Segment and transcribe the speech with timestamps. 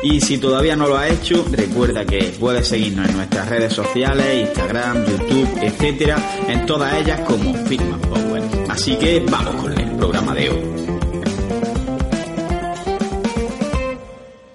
[0.00, 4.46] Y si todavía no lo has hecho, recuerda que puedes seguirnos en nuestras redes sociales,
[4.46, 8.42] Instagram, YouTube, etcétera, en todas ellas como Fitman Power.
[8.68, 10.62] Así que vamos con el programa de hoy.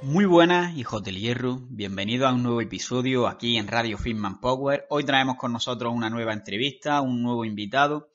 [0.02, 1.60] Muy buenas, hijos del hierro.
[1.70, 4.86] Bienvenidos a un nuevo episodio aquí en Radio Fitman Power.
[4.92, 8.12] Hoy traemos con nosotros una nueva entrevista, un nuevo invitado.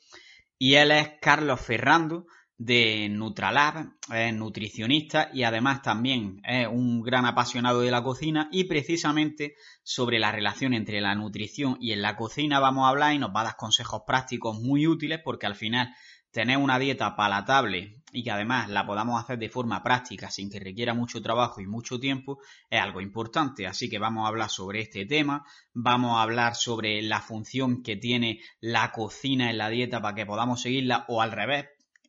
[0.59, 2.27] Y él es Carlos Ferrando
[2.59, 8.65] de Nutralab, es nutricionista y además también es un gran apasionado de la cocina y
[8.65, 13.19] precisamente sobre la relación entre la nutrición y en la cocina vamos a hablar y
[13.19, 15.95] nos va a dar consejos prácticos muy útiles porque al final
[16.33, 20.59] tener una dieta palatable y que además la podamos hacer de forma práctica sin que
[20.61, 23.67] requiera mucho trabajo y mucho tiempo es algo importante.
[23.67, 27.97] Así que vamos a hablar sobre este tema, vamos a hablar sobre la función que
[27.97, 31.67] tiene la cocina en la dieta para que podamos seguirla o al revés,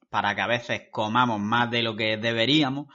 [0.09, 2.87] para que a veces comamos más de lo que deberíamos.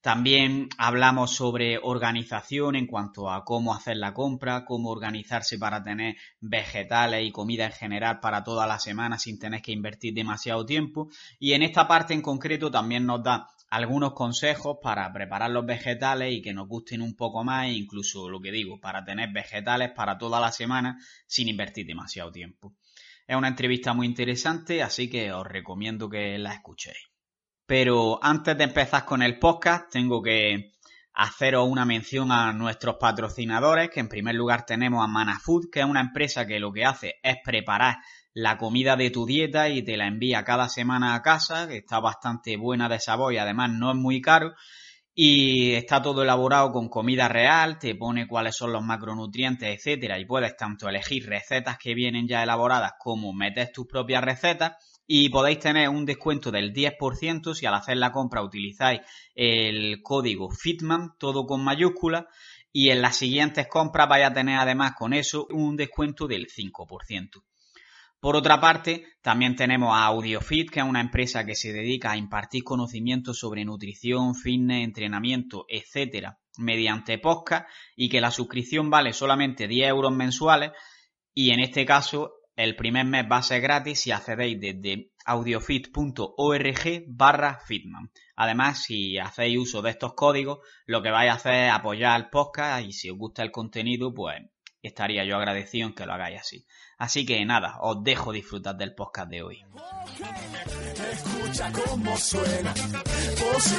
[0.00, 6.16] También hablamos sobre organización en cuanto a cómo hacer la compra, cómo organizarse para tener
[6.40, 11.10] vegetales y comida en general para toda la semana sin tener que invertir demasiado tiempo.
[11.38, 16.32] Y en esta parte en concreto también nos da algunos consejos para preparar los vegetales
[16.32, 20.16] y que nos gusten un poco más incluso lo que digo, para tener vegetales para
[20.16, 22.74] toda la semana sin invertir demasiado tiempo.
[23.30, 27.12] Es una entrevista muy interesante, así que os recomiendo que la escuchéis.
[27.64, 30.72] Pero antes de empezar con el podcast, tengo que
[31.14, 35.86] haceros una mención a nuestros patrocinadores, que en primer lugar tenemos a Manafood, que es
[35.86, 37.98] una empresa que lo que hace es preparar
[38.34, 42.00] la comida de tu dieta y te la envía cada semana a casa, que está
[42.00, 44.54] bastante buena de sabor y además no es muy caro.
[45.22, 50.24] Y está todo elaborado con comida real, te pone cuáles son los macronutrientes, etcétera, y
[50.24, 55.58] puedes tanto elegir recetas que vienen ya elaboradas como meter tus propias recetas y podéis
[55.58, 59.02] tener un descuento del 10% si al hacer la compra utilizáis
[59.34, 62.24] el código FITMAN, todo con mayúsculas,
[62.72, 67.42] y en las siguientes compras vais a tener además con eso un descuento del 5%.
[68.20, 72.18] Por otra parte, también tenemos a AudioFit, que es una empresa que se dedica a
[72.18, 77.66] impartir conocimientos sobre nutrición, fitness, entrenamiento, etcétera, mediante podcast
[77.96, 80.72] y que la suscripción vale solamente 10 euros mensuales
[81.32, 87.04] y en este caso el primer mes va a ser gratis si accedéis desde audiofit.org
[87.08, 88.10] barra fitman.
[88.36, 92.28] Además, si hacéis uso de estos códigos, lo que vais a hacer es apoyar al
[92.28, 94.42] podcast y si os gusta el contenido, pues
[94.82, 96.66] estaría yo agradecido en que lo hagáis así.
[96.98, 99.64] Así que nada, os dejo disfrutar del podcast de hoy.
[101.12, 102.74] Escucha cómo suena,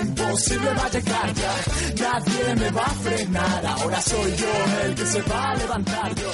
[0.02, 1.56] imposible va a llegar ya,
[2.00, 6.32] nadie me va a frenar, ahora soy yo el que se va a levantar yo,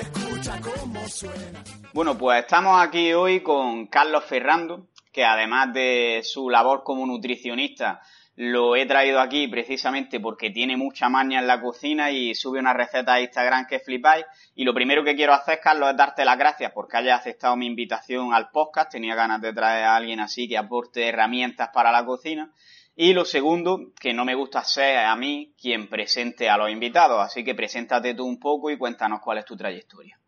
[0.00, 1.64] escucha cómo suena.
[1.92, 8.00] Bueno, pues estamos aquí hoy con Carlos Ferrando, que además de su labor como nutricionista,
[8.40, 12.72] lo he traído aquí precisamente porque tiene mucha maña en la cocina y sube una
[12.72, 14.24] receta a Instagram que flipáis.
[14.54, 17.66] Y lo primero que quiero hacer, Carlos, es darte las gracias porque hayas aceptado mi
[17.66, 18.92] invitación al podcast.
[18.92, 22.50] Tenía ganas de traer a alguien así que aporte herramientas para la cocina.
[22.96, 27.20] Y lo segundo, que no me gusta ser a mí quien presente a los invitados.
[27.20, 30.18] Así que preséntate tú un poco y cuéntanos cuál es tu trayectoria.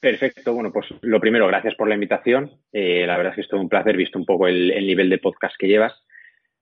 [0.00, 0.54] Perfecto.
[0.54, 2.52] Bueno, pues lo primero, gracias por la invitación.
[2.72, 5.18] Eh, la verdad es que es todo un placer, visto un poco el nivel de
[5.18, 5.92] podcast que llevas.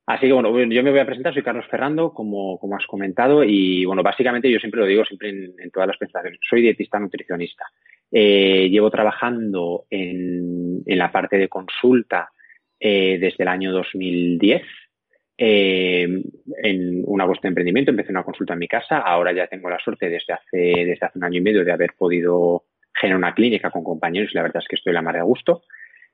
[0.07, 3.43] Así que bueno, yo me voy a presentar, soy Carlos Ferrando, como, como has comentado,
[3.43, 7.65] y bueno, básicamente yo siempre lo digo, siempre en, todas las presentaciones, soy dietista nutricionista.
[8.13, 12.31] Eh, llevo trabajando en, en, la parte de consulta
[12.79, 14.63] eh, desde el año 2010.
[15.37, 16.23] Eh,
[16.63, 19.79] en una vuestra de emprendimiento, empecé una consulta en mi casa, ahora ya tengo la
[19.79, 22.65] suerte desde hace, desde hace un año y medio de haber podido
[22.95, 25.63] generar una clínica con compañeros y la verdad es que estoy la mar de gusto.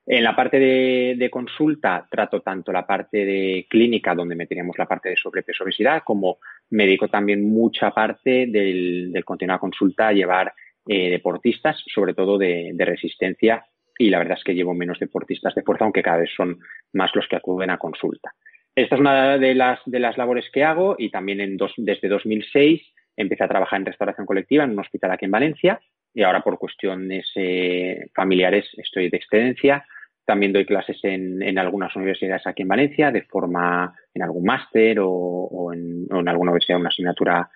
[0.05, 5.09] En la parte de, consulta trato tanto la parte de clínica, donde meteríamos la parte
[5.09, 6.39] de sobrepeso obesidad, como
[6.71, 10.53] me dedico también mucha parte del, continuo consulta a llevar
[10.87, 13.63] eh, deportistas, sobre todo de, resistencia,
[13.97, 16.59] y la verdad es que llevo menos deportistas de fuerza, aunque cada vez son
[16.93, 18.33] más los que acuden a consulta.
[18.73, 22.81] Esta es una de las, de las labores que hago y también desde 2006
[23.17, 25.79] empecé a trabajar en restauración colectiva en un hospital aquí en Valencia
[26.13, 29.85] y ahora por cuestiones eh, familiares estoy de excedencia.
[30.25, 34.97] También doy clases en, en, algunas universidades aquí en Valencia, de forma en algún máster
[35.01, 37.49] o, en, alguna universidad, una asignatura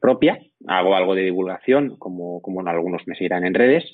[0.00, 3.84] propia, hago algo de divulgación, como, como algunos me seguirán en redes.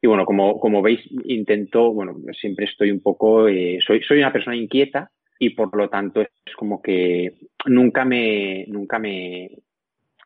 [0.00, 4.32] Y bueno, como, como veis, intento, bueno, siempre estoy un poco, eh, soy, soy una
[4.32, 7.34] persona inquieta y por lo tanto es como que
[7.66, 9.50] nunca me, nunca me,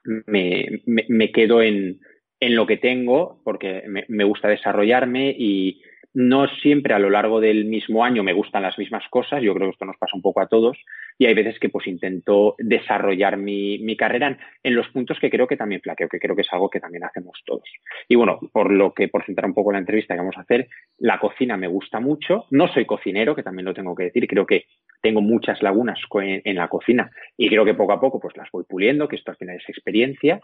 [0.04, 2.00] me, me, quedo en,
[2.40, 5.80] en, lo que tengo porque me, gusta desarrollarme y,
[6.12, 9.68] no siempre a lo largo del mismo año me gustan las mismas cosas, yo creo
[9.68, 10.76] que esto nos pasa un poco a todos,
[11.18, 15.46] y hay veces que pues intento desarrollar mi, mi carrera en, los puntos que creo
[15.46, 17.68] que también flaqueo, que creo que es algo que también hacemos todos.
[18.08, 20.68] Y bueno, por lo que, por centrar un poco la entrevista que vamos a hacer,
[20.98, 24.46] la cocina me gusta mucho, no soy cocinero, que también lo tengo que decir, creo
[24.46, 24.64] que
[25.02, 27.10] tengo muchas lagunas en, la cocina.
[27.36, 29.68] Y creo que poco a poco pues las voy puliendo, que esto al final es
[29.68, 30.40] experiencia,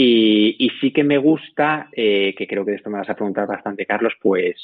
[0.00, 3.48] y, sí que me gusta, eh, que creo que de esto me vas a preguntar
[3.48, 4.54] bastante, Carlos, pues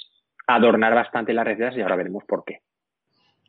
[0.46, 2.60] adornar bastante las recetas y ahora veremos por qué.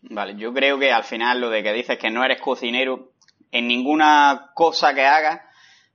[0.02, 3.12] Vale, yo creo que al final lo de que dices que no eres cocinero,
[3.52, 5.42] en ninguna cosa que hagas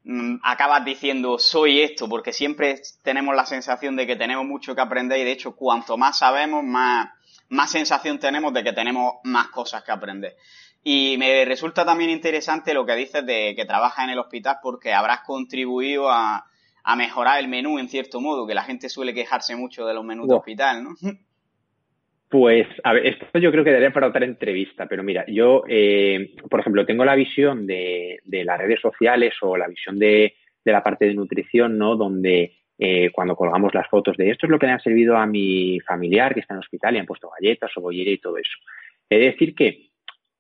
[0.05, 4.81] mm, acabas diciendo soy esto, porque siempre tenemos la sensación de que tenemos mucho que
[4.83, 7.11] aprender y de hecho cuanto más sabemos, más,
[7.49, 10.37] más sensación tenemos de que tenemos más cosas que aprender.
[10.83, 14.95] Y me resulta también interesante lo que dices de que trabajas en el hospital porque
[14.95, 16.45] habrás contribuido a,
[16.83, 20.05] a mejorar el menú en cierto modo, que la gente suele quejarse mucho de los
[20.05, 20.91] menús de hospital, ¿no?
[22.31, 26.37] Pues, a ver, esto yo creo que daría para otra entrevista, pero mira, yo, eh,
[26.49, 30.35] por ejemplo, tengo la visión de, de, las redes sociales o la visión de,
[30.65, 31.97] de la parte de nutrición, ¿no?
[31.97, 35.27] Donde eh, cuando colgamos las fotos de esto es lo que le ha servido a
[35.27, 38.39] mi familiar que está en el hospital y han puesto galletas o bollera y todo
[38.39, 38.59] eso.
[39.09, 39.90] He de decir que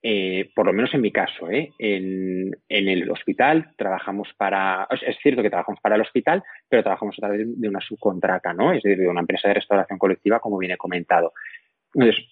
[0.02, 1.72] eh, por lo menos en mi caso, ¿eh?
[1.78, 7.16] en, en, el hospital trabajamos para, es cierto que trabajamos para el hospital, pero trabajamos
[7.18, 8.72] a través de una subcontrata, ¿no?
[8.72, 11.34] Es decir, de una empresa de restauración colectiva, como viene comentado.
[11.92, 12.24] Entonces,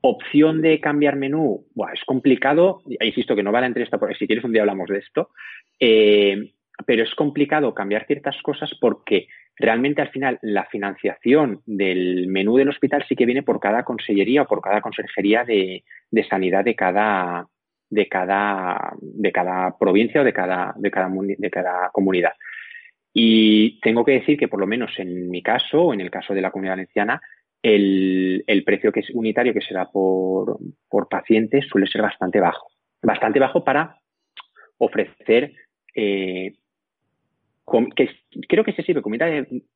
[0.00, 4.26] opción de cambiar menú, buah, es complicado, insisto que no vale entre esta, porque si
[4.26, 5.28] quieres un día hablamos de esto,
[5.78, 6.52] eh,
[6.86, 12.68] pero es complicado cambiar ciertas cosas porque realmente al final la financiación del menú del
[12.68, 15.84] hospital sí que viene por cada consellería o por cada consejería de,
[16.28, 17.46] sanidad de cada,
[19.78, 22.32] provincia o de cada, comunidad.
[23.12, 26.32] Y tengo que decir que por lo menos en mi caso o en el caso
[26.32, 27.20] de la comunidad valenciana,
[27.62, 32.40] el, el precio que es unitario que se da por, por paciente suele ser bastante
[32.40, 32.68] bajo.
[33.02, 33.96] Bastante bajo para
[34.78, 35.52] ofrecer
[35.94, 36.54] eh,
[37.94, 38.10] que
[38.48, 39.26] creo que se sirve comida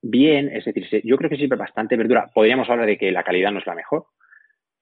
[0.02, 2.30] bien, es decir, yo creo que sirve bastante verdura.
[2.34, 4.06] Podríamos hablar de que la calidad no es la mejor,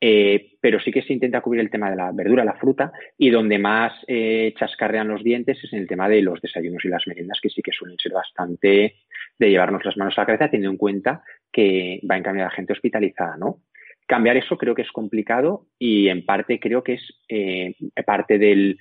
[0.00, 3.31] eh, pero sí que se intenta cubrir el tema de la verdura, la fruta, y
[3.31, 7.06] donde más eh, chascarrean los dientes es en el tema de los desayunos y las
[7.06, 8.97] meriendas, que sí que suelen ser bastante
[9.38, 11.23] de llevarnos las manos a la cabeza, teniendo en cuenta
[11.53, 13.58] que va encaminar a la gente hospitalizada, ¿no?
[14.06, 17.75] Cambiar eso creo que es complicado y en parte creo que es eh,
[18.05, 18.79] parte del,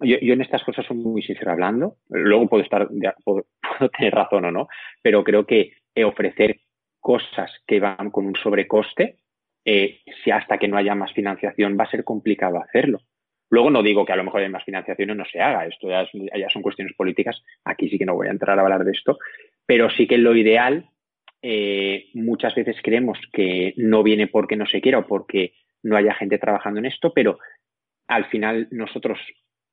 [0.00, 2.88] yo, yo, en estas cosas soy muy sincero hablando, luego puedo estar,
[3.24, 3.46] puedo,
[3.96, 4.68] tener razón o no,
[5.02, 5.72] pero creo que
[6.04, 6.60] ofrecer
[7.00, 9.16] cosas que van con un sobrecoste,
[9.64, 13.00] eh, si hasta que no haya más financiación va a ser complicado hacerlo.
[13.50, 15.88] Luego no digo que a lo mejor hay más financiación y no se haga, esto
[15.88, 18.92] ya, ya, son cuestiones políticas, aquí sí que no voy a entrar a hablar de
[18.92, 19.18] esto,
[19.66, 20.88] pero sí que lo ideal,
[21.42, 26.14] eh, muchas veces creemos que no viene porque no se quiera o porque no haya
[26.14, 27.38] gente trabajando en esto, pero
[28.06, 29.18] al final nosotros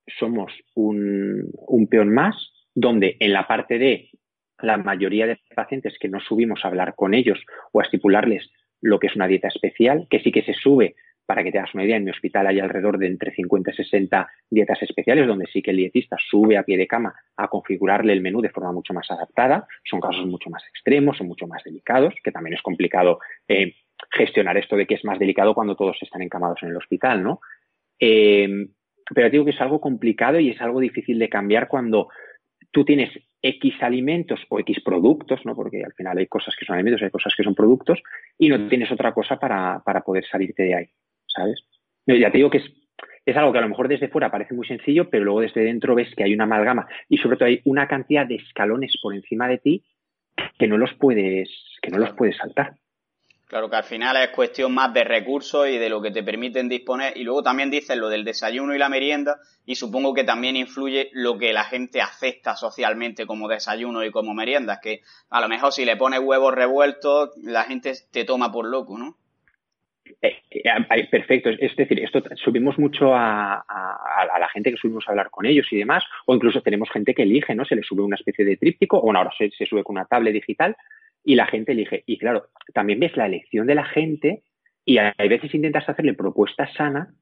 [0.07, 2.36] somos un, un peón más,
[2.74, 4.09] donde en la parte de
[4.59, 7.39] la mayoría de pacientes que no subimos a hablar con ellos
[7.72, 8.50] o a estipularles
[8.82, 11.74] lo que es una dieta especial, que sí que se sube, para que te hagas
[11.74, 15.46] una idea, en mi hospital hay alrededor de entre 50 y 60 dietas especiales, donde
[15.48, 18.72] sí que el dietista sube a pie de cama a configurarle el menú de forma
[18.72, 19.67] mucho más adaptada.
[19.84, 23.75] Son casos mucho más extremos, son mucho más delicados, que también es complicado eh,
[24.12, 27.41] gestionar esto de que es más delicado cuando todos están encamados en el hospital, ¿no?
[28.00, 28.70] Eh,
[29.14, 32.10] pero digo que es algo complicado y es algo difícil de cambiar cuando
[32.72, 33.12] tú tienes
[33.42, 35.56] X alimentos o X productos, ¿no?
[35.56, 38.02] Porque al final hay cosas que son alimentos, hay cosas que son productos,
[38.38, 40.90] y no tienes otra cosa para, para poder salirte de ahí,
[41.28, 41.62] ¿sabes?
[42.06, 42.72] Ya te digo que es,
[43.26, 45.96] es algo que a lo mejor desde fuera parece muy sencillo, pero luego desde dentro
[45.96, 49.48] ves que hay una amalgama y sobre todo hay una cantidad de escalones por encima
[49.48, 49.84] de ti
[50.58, 51.50] que no los puedes,
[51.82, 52.76] que no los puedes saltar.
[53.48, 56.68] Claro que al final es cuestión más de recursos y de lo que te permiten
[56.68, 57.16] disponer.
[57.16, 61.10] Y luego también dices lo del desayuno y la merienda y supongo que también influye
[61.13, 64.82] lo que la gente acepta socialmente como desayuno y como merienda.
[64.82, 65.00] Que
[65.30, 69.16] a lo mejor si le pones huevos revueltos, la gente te toma por loco, ¿no?
[70.22, 71.50] Eh, eh, perfecto.
[71.50, 75.68] Es decir, esto subimos mucho a, a, la gente que subimos a hablar con ellos
[75.72, 77.63] y demás, o incluso tenemos gente que elige, ¿no?
[77.63, 80.06] Se le sube una especie de tríptico, o bueno, ahora se, se sube con una
[80.06, 80.75] tablet digital
[81.27, 82.03] y la gente elige.
[82.05, 84.43] Y claro, también ves la elección de la gente
[84.86, 87.13] y hay veces intentas hacerle propuestas sana,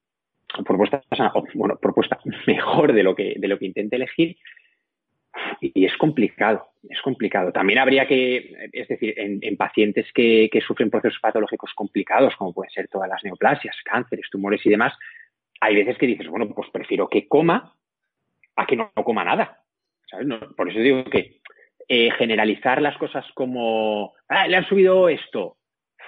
[0.63, 4.37] propuesta sana, o, bueno, propuesta mejor de lo que, de lo que intente elegir.
[5.59, 7.51] y es complicado, es complicado.
[7.51, 12.87] También habría que, es decir, en, pacientes que, sufren procesos patológicos complicados, como pueden ser
[12.87, 14.93] todas las neoplasias, cánceres, tumores y demás,
[15.61, 17.73] hay veces que dices, bueno, pues prefiero que coma
[18.55, 19.63] a que no, coma nada.
[20.55, 21.41] por eso digo que
[21.87, 25.57] eh, generalizar las cosas como, ah, le han subido esto,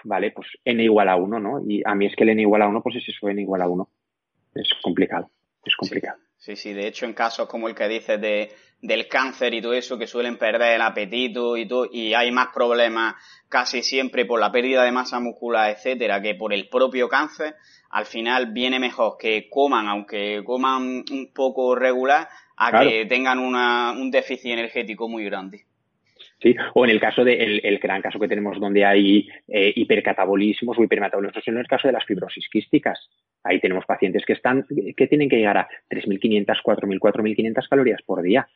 [0.04, 1.62] vale, pues n igual a 1, ¿no?
[1.68, 3.62] Y a mí es que el n igual a 1, pues es eso, n igual
[3.62, 3.90] a 1.
[4.56, 5.30] Es complicado,
[5.64, 6.18] es complicado.
[6.38, 9.74] Sí, sí, de hecho en casos como el que dices de, del cáncer y todo
[9.74, 13.16] eso, que suelen perder el apetito y todo, y hay más problemas
[13.50, 17.56] casi siempre por la pérdida de masa muscular, etcétera, que por el propio cáncer,
[17.90, 23.92] al final viene mejor que coman, aunque coman un poco regular, a que tengan una,
[23.92, 25.66] un déficit energético muy grande.
[26.42, 26.56] ¿sí?
[26.74, 30.84] O en el caso del el gran caso que tenemos donde hay eh, hipercatabolismos o
[30.84, 33.10] hipermetabolismos, en el caso de las fibrosis quísticas.
[33.44, 38.22] Ahí tenemos pacientes que están, que tienen que llegar a 3.500, 4.000, 4.500 calorías por
[38.22, 38.48] día.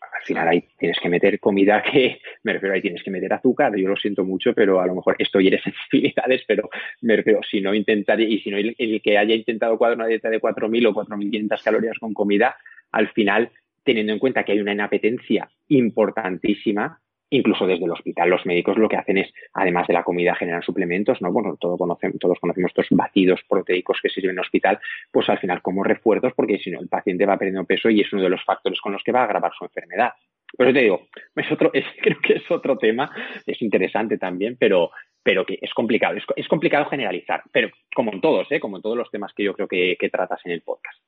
[0.00, 3.76] Al final ahí tienes que meter comida que, me refiero, ahí tienes que meter azúcar,
[3.76, 6.68] yo lo siento mucho, pero a lo mejor esto hiere sensibilidades, pero
[7.02, 10.40] me refiero, si no intentar, y si no el, que haya intentado una dieta de
[10.40, 12.56] 4.000 o 4.500 calorías con comida,
[12.92, 13.50] al final
[13.88, 18.86] teniendo en cuenta que hay una inapetencia importantísima, incluso desde el hospital los médicos lo
[18.86, 21.32] que hacen es, además de la comida, generar suplementos, ¿no?
[21.32, 24.78] Bueno, todos conocemos, todos conocemos estos batidos proteicos que sirven en el hospital,
[25.10, 28.12] pues al final como refuerzos, porque si no el paciente va perdiendo peso y es
[28.12, 30.12] uno de los factores con los que va a agravar su enfermedad.
[30.54, 33.10] Por eso te digo, es otro, creo que es otro tema,
[33.46, 34.90] es interesante también, pero,
[35.22, 38.60] pero que es complicado, es, complicado generalizar, pero como en todos, ¿eh?
[38.60, 40.98] como en todos los temas que yo creo que tratas en el podcast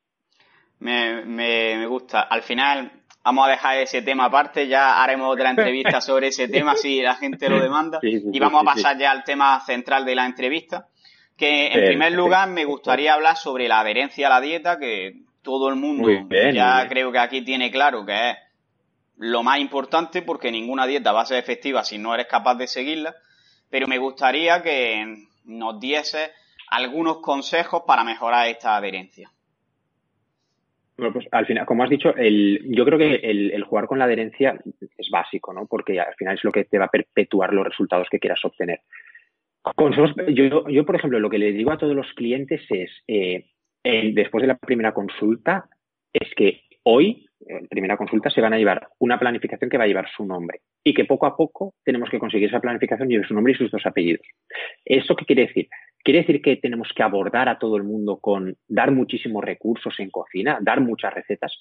[0.80, 2.22] me, me, gusta.
[2.22, 2.90] Al final
[3.24, 7.16] vamos a dejar ese tema aparte, ya haremos otra entrevista sobre ese tema si la
[7.16, 8.00] gente lo demanda.
[8.02, 10.88] y vamos a pasar ya al tema central de la entrevista,
[11.36, 15.68] que en primer lugar me gustaría hablar sobre la adherencia a la dieta, que todo
[15.68, 16.08] el mundo
[16.52, 18.36] ya creo que aquí tiene claro que es
[19.16, 22.66] lo más importante porque ninguna dieta va a ser efectiva si no eres capaz de
[22.66, 23.14] seguirla,
[23.68, 26.30] pero me gustaría que nos diese
[26.70, 29.30] algunos consejos para mejorar esta adherencia.
[31.00, 34.04] Bueno, pues al final, como has dicho, el, yo creo que el, jugar con la
[34.04, 34.60] adherencia
[34.98, 35.66] es básico, ¿no?
[35.66, 38.80] Porque al final es lo que te va a perpetuar los resultados que quieras obtener.
[40.28, 43.46] yo, yo, por ejemplo, lo que le digo a todos los clientes es, eh,
[44.12, 45.70] después de la primera consulta,
[46.12, 49.88] es que hoy, en primera consulta, se van a llevar una planificación que va a
[49.88, 53.34] llevar su nombre y que poco a poco tenemos que conseguir esa planificación lleve su
[53.34, 54.26] nombre y sus dos apellidos.
[54.84, 55.68] ¿Eso qué quiere decir?
[56.02, 60.10] ¿Quiere decir que tenemos que abordar a todo el mundo con dar muchísimos recursos en
[60.10, 61.58] cocina, dar muchas recetas?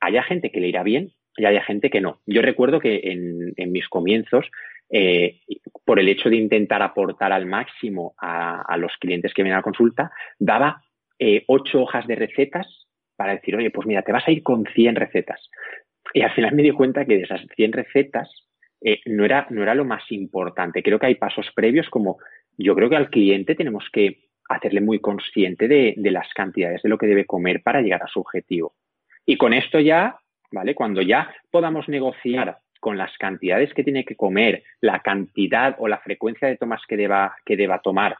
[0.00, 2.20] Haya gente que le irá bien y haya gente que no.
[2.26, 4.46] Yo recuerdo que en, mis comienzos,
[4.90, 5.40] eh,
[5.84, 9.62] por el hecho de intentar aportar al máximo a, los clientes que vienen a la
[9.62, 10.82] consulta, daba
[11.18, 12.83] eh, ocho hojas de recetas
[13.16, 15.50] para decir, oye, pues mira, te vas a ir con 100 recetas.
[16.12, 18.30] Y al final me di cuenta que de esas 100 recetas
[18.80, 20.82] eh, no, era, no era lo más importante.
[20.82, 22.18] Creo que hay pasos previos como
[22.56, 26.98] yo creo que al cliente tenemos que hacerle muy consciente de, las cantidades de lo
[26.98, 28.74] que debe comer para llegar a su objetivo.
[29.26, 30.18] Y con esto ya,
[30.52, 30.74] ¿vale?
[30.74, 35.98] Cuando ya podamos negociar con las cantidades que tiene que comer, la cantidad o la
[35.98, 38.16] frecuencia de tomas que deba, que deba tomar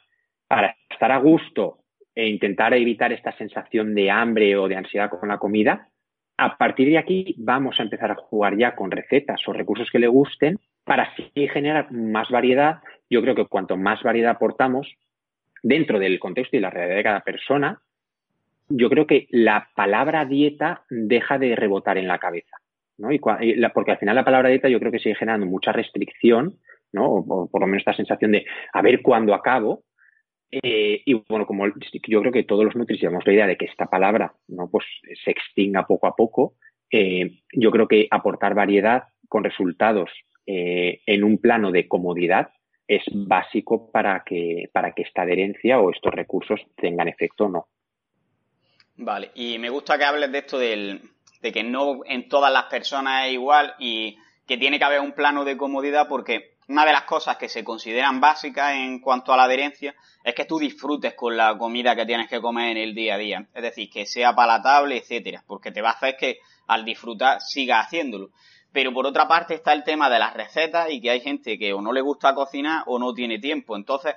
[0.48, 1.83] para estar a gusto
[2.14, 5.88] e intentar evitar esta sensación de hambre o de ansiedad con la comida,
[6.36, 9.98] a partir de aquí vamos a empezar a jugar ya con recetas o recursos que
[9.98, 12.80] le gusten para así generar más variedad
[13.10, 14.92] yo creo que cuanto más variedad aportamos
[15.62, 17.80] dentro del contexto y la realidad de cada persona,
[18.68, 22.56] yo creo que la palabra dieta deja de rebotar en la cabeza.
[22.98, 23.12] ¿no?
[23.12, 23.18] Y,
[23.72, 26.56] porque al final la palabra dieta yo creo que sigue generando mucha restricción,
[26.92, 27.06] ¿no?
[27.06, 29.84] O, por lo menos esta sensación de a ver cuándo acabo.
[30.62, 33.64] Eh, y bueno, como yo creo que todos los nutris llevamos la idea de que
[33.64, 34.84] esta palabra no pues
[35.24, 36.54] se extinga poco a poco,
[36.90, 40.10] eh, yo creo que aportar variedad con resultados
[40.46, 42.50] eh, en un plano de comodidad
[42.86, 47.66] es básico para que, para que esta adherencia o estos recursos tengan efecto o no.
[48.96, 51.00] Vale, y me gusta que hables de esto del,
[51.40, 55.12] de que no en todas las personas es igual y que tiene que haber un
[55.12, 59.36] plano de comodidad porque una de las cosas que se consideran básicas en cuanto a
[59.36, 62.94] la adherencia es que tú disfrutes con la comida que tienes que comer en el
[62.94, 63.46] día a día.
[63.54, 67.86] Es decir, que sea palatable, etcétera, porque te va a hacer que al disfrutar sigas
[67.86, 68.30] haciéndolo.
[68.72, 71.72] Pero por otra parte está el tema de las recetas y que hay gente que
[71.72, 73.76] o no le gusta cocinar o no tiene tiempo.
[73.76, 74.14] Entonces,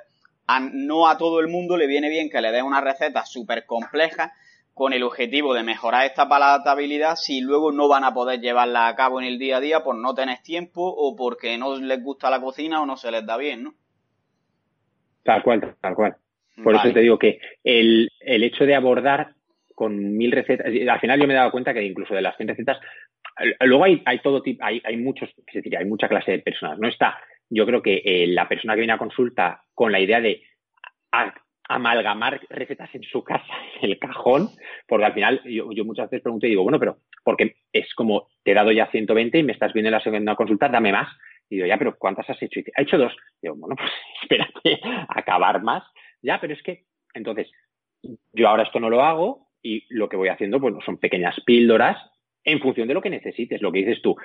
[0.72, 4.34] no a todo el mundo le viene bien que le des una receta súper compleja
[4.78, 8.96] con el objetivo de mejorar esta palatabilidad si luego no van a poder llevarla a
[8.96, 12.30] cabo en el día a día por no tener tiempo o porque no les gusta
[12.30, 13.74] la cocina o no se les da bien, ¿no?
[15.24, 16.16] Tal cual, tal cual.
[16.64, 19.34] Por eso te digo que el, el hecho de abordar
[19.74, 22.50] con mil recetas, al final yo me he dado cuenta que incluso de las 100
[22.50, 22.78] recetas
[23.62, 26.78] luego hay, hay todo tipo, hay, hay muchos, es decir, hay mucha clase de personas.
[26.78, 27.18] No está,
[27.50, 30.44] yo creo que eh, la persona que viene a consulta con la idea de
[31.70, 34.50] amalgamar recetas en su casa, en el cajón,
[34.88, 38.52] porque al final yo, muchas veces pregunto y digo, bueno, pero porque es como te
[38.52, 41.10] he dado ya 120 y me estás viendo en la segunda consulta, dame más.
[41.50, 42.60] Y digo, ya, pero ¿cuántas has hecho?
[42.60, 43.14] Y dice, ha hecho dos.
[43.42, 45.84] Y digo, bueno, pues espérate, acabar más.
[46.22, 47.50] Ya, pero es que, entonces,
[48.34, 51.98] yo ahora esto no lo hago y lo que voy haciendo, pues son pequeñas píldoras
[52.44, 54.16] en función de lo que necesites, lo que dices tú.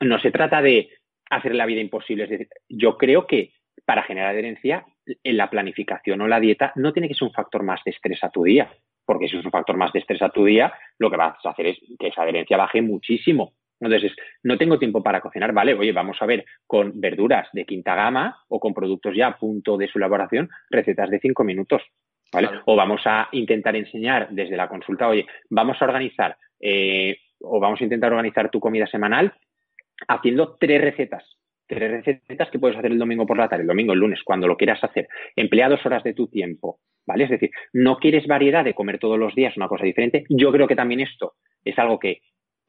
[0.00, 0.88] No se trata de
[1.28, 2.24] hacer la vida imposible.
[2.24, 3.52] Es decir, yo creo que
[3.84, 7.62] para generar adherencia, en la planificación o la dieta no tiene que ser un factor
[7.62, 8.70] más de estrés a tu día,
[9.04, 11.50] porque si es un factor más de estrés a tu día, lo que vas a
[11.50, 13.54] hacer es que esa adherencia baje muchísimo.
[13.80, 14.12] Entonces,
[14.42, 15.74] no tengo tiempo para cocinar, ¿vale?
[15.74, 19.76] Oye, vamos a ver con verduras de quinta gama o con productos ya a punto
[19.78, 21.82] de su elaboración, recetas de cinco minutos,
[22.30, 22.50] ¿vale?
[22.66, 27.80] O vamos a intentar enseñar desde la consulta, oye, vamos a organizar eh, o vamos
[27.80, 29.32] a intentar organizar tu comida semanal
[30.08, 31.24] haciendo tres recetas.
[31.70, 34.48] Tres recetas que puedes hacer el domingo por la tarde, el domingo, el lunes, cuando
[34.48, 35.06] lo quieras hacer.
[35.36, 37.24] Emplea dos horas de tu tiempo, ¿vale?
[37.24, 40.24] Es decir, no quieres variedad de comer todos los días una cosa diferente.
[40.28, 41.34] Yo creo que también esto
[41.64, 42.22] es algo que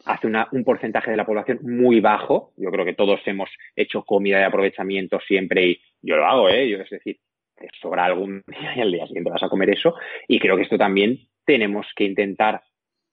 [0.06, 2.54] hace un porcentaje de la población muy bajo.
[2.58, 6.70] Yo creo que todos hemos hecho comida de aprovechamiento siempre y yo lo hago, ¿eh?
[6.70, 7.18] Yo, es decir,
[7.56, 9.96] te sobra algún día y al día siguiente vas a comer eso.
[10.28, 12.62] Y creo que esto también tenemos que intentar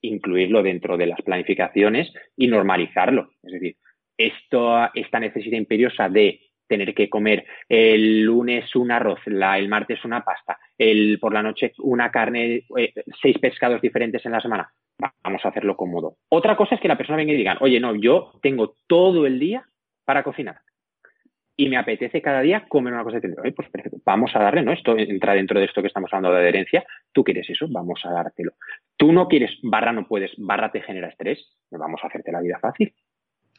[0.03, 3.31] incluirlo dentro de las planificaciones y normalizarlo.
[3.43, 3.77] Es decir,
[4.19, 10.23] esto, esta necesidad imperiosa de tener que comer el lunes un arroz, el martes una
[10.23, 14.71] pasta, el por la noche una carne, eh, seis pescados diferentes en la semana.
[15.23, 16.17] Vamos a hacerlo cómodo.
[16.29, 19.39] Otra cosa es que la persona venga y diga, oye, no, yo tengo todo el
[19.39, 19.65] día
[20.05, 20.61] para cocinar
[21.61, 24.73] y me apetece cada día comer una cosa de pues perfecto, vamos a darle, ¿no?
[24.73, 26.85] Esto entra dentro de esto que estamos hablando de adherencia.
[27.13, 28.53] Tú quieres eso, vamos a dártelo.
[28.97, 32.61] Tú no quieres, barra no puedes, barra te genera estrés, vamos a hacerte la vida
[32.61, 32.95] fácil.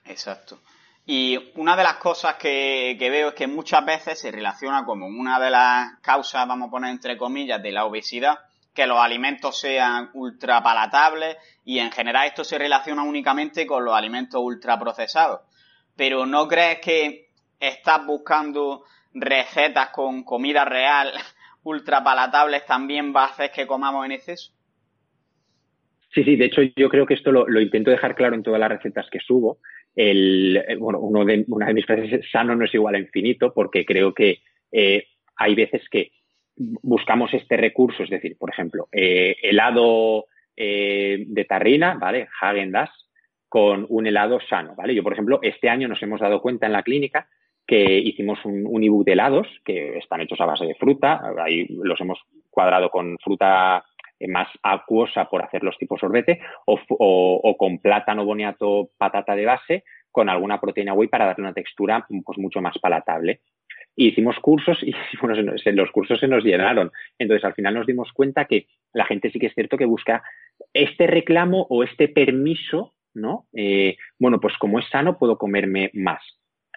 [0.10, 0.60] Exacto.
[1.06, 5.40] Y una de las cosas que, veo es que muchas veces se relaciona como una
[5.40, 8.40] de las causas, vamos a poner entre comillas, de la obesidad,
[8.74, 14.42] que los alimentos sean ultrapalatables y en general esto se relaciona únicamente con los alimentos
[14.44, 15.42] ultraprocesados.
[15.96, 21.14] Pero ¿no crees que estás buscando recetas con comida real
[21.64, 24.52] ultrapalatables también va a hacer que comamos en exceso?
[26.14, 28.70] Sí, sí, de hecho yo creo que esto lo, intento dejar claro en todas las
[28.70, 29.60] recetas que subo,
[29.96, 33.00] el, eh, bueno, uno de, una de mis frases es sano no es igual a
[33.00, 34.40] infinito, porque creo que
[34.72, 36.12] eh, hay veces que
[36.56, 40.26] buscamos este recurso, es decir, por ejemplo, eh, helado
[40.58, 42.28] de tarrina, ¿vale?
[42.42, 43.10] Hagen Dazs,
[43.48, 44.94] con un helado sano, ¿vale?
[44.94, 47.30] Yo, por ejemplo, este año nos hemos dado cuenta en la clínica
[47.66, 51.66] que hicimos un, un ebook de helados que están hechos a base de fruta, ahí
[51.70, 52.20] los hemos
[52.50, 53.86] cuadrado con fruta
[54.28, 60.30] más acuosa por hacer los tipos sorbete o, con plátano boniato patata de base con
[60.30, 63.42] alguna proteína whey para darle una textura pues mucho más palatable.
[63.96, 66.92] hicimos cursos y bueno, los cursos se nos llenaron.
[67.18, 70.24] Entonces al final nos dimos cuenta que la gente sí que es cierto que busca
[70.74, 73.46] este reclamo o este permiso, ¿no?
[73.54, 76.22] Eh, bueno, pues como es sano puedo comerme más.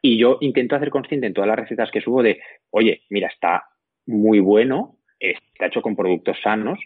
[0.02, 3.64] Y yo intento hacer consciente en todas las recetas que subo de, oye, mira, está
[4.06, 6.80] muy bueno, está hecho con productos sanos,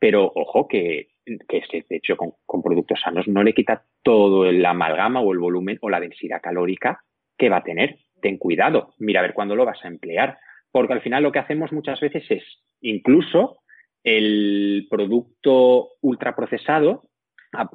[0.00, 5.20] pero ojo que, que esté hecho con, productos sanos no le quita todo el amalgama
[5.20, 7.04] o el volumen o la densidad calórica
[7.38, 7.98] que va a tener.
[8.20, 10.38] Ten cuidado, mira a ver cuándo lo vas a emplear.
[10.72, 12.42] Porque al final lo que hacemos muchas veces es
[12.80, 13.58] incluso
[14.02, 17.10] el producto ultraprocesado,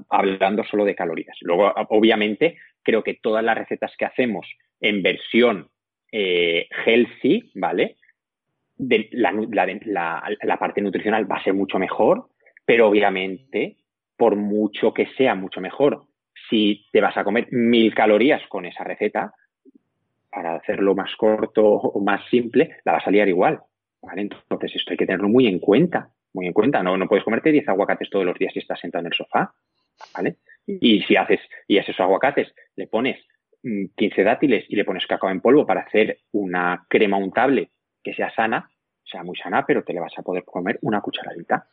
[0.10, 1.38] hablando solo de calorías.
[1.42, 4.48] Luego, obviamente, creo que todas las recetas que hacemos
[4.80, 5.70] en versión
[6.12, 7.98] eh, healthy, ¿vale?
[8.78, 12.28] La, parte nutricional va a ser mucho mejor,
[12.66, 13.78] pero obviamente,
[14.18, 16.04] por mucho que sea mucho mejor,
[16.50, 19.34] si te vas a comer mil calorías con esa receta,
[20.30, 23.62] para hacerlo más corto o más simple, la vas a liar igual.
[24.02, 24.22] ¿vale?
[24.22, 26.10] Entonces, esto hay que tenerlo muy en cuenta.
[26.34, 26.84] Muy en cuenta.
[26.84, 29.54] No, no puedes comerte 10 aguacates todos los días si estás sentado en el sofá.
[30.14, 30.36] ¿vale?
[30.68, 33.18] Y si haces, y a esos aguacates le pones
[33.64, 37.70] 15 mm, dátiles y le pones cacao en polvo para hacer una crema untable
[38.06, 38.70] que sea sana,
[39.04, 41.68] sea muy sana, pero te le vas a poder comer una cucharadita.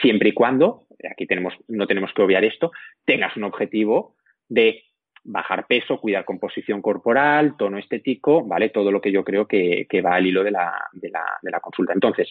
[0.00, 2.72] Siempre y cuando, aquí tenemos, no tenemos que obviar esto,
[3.04, 4.16] tengas un objetivo
[4.48, 4.84] de
[5.22, 8.70] bajar peso, cuidar composición corporal, tono estético, ¿vale?
[8.70, 11.92] Todo lo que yo creo que, va al hilo de la, consulta.
[11.92, 12.30] Entonces,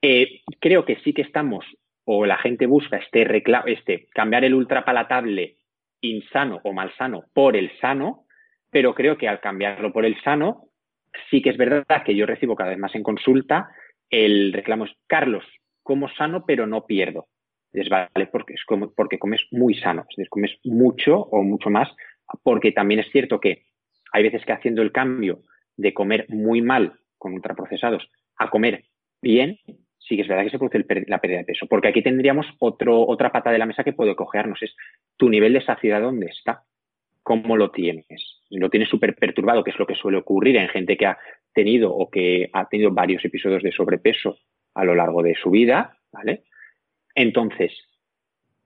[0.00, 1.66] eh, creo que sí que estamos,
[2.06, 5.56] o la gente busca este reclamo, este, cambiar el ultrapalatable
[6.00, 8.24] insano o malsano por el sano,
[8.70, 10.69] pero creo que al cambiarlo por el sano,
[11.30, 13.70] sí que es verdad que yo recibo cada vez más en consulta
[14.10, 15.44] el reclamo es, Carlos,
[15.82, 17.28] como sano pero no pierdo.
[17.72, 21.70] les vale porque, es como, porque comes muy sano, es decir, comes mucho o mucho
[21.70, 21.88] más,
[22.42, 23.62] porque también es cierto que
[24.12, 25.42] hay veces que haciendo el cambio
[25.76, 28.84] de comer muy mal con ultraprocesados a comer
[29.22, 29.58] bien,
[29.98, 31.66] sí que es verdad que se produce la pérdida de peso.
[31.66, 34.74] Porque aquí tendríamos otro, otra pata de la mesa que puede cojearnos, es
[35.16, 36.64] tu nivel de saciedad dónde está,
[37.30, 38.40] cómo lo tienes.
[38.50, 41.16] Lo tienes súper perturbado, que es lo que suele ocurrir en gente que ha
[41.54, 44.36] tenido o que ha tenido varios episodios de sobrepeso
[44.74, 46.42] a lo largo de su vida, ¿vale?
[47.14, 47.70] Entonces,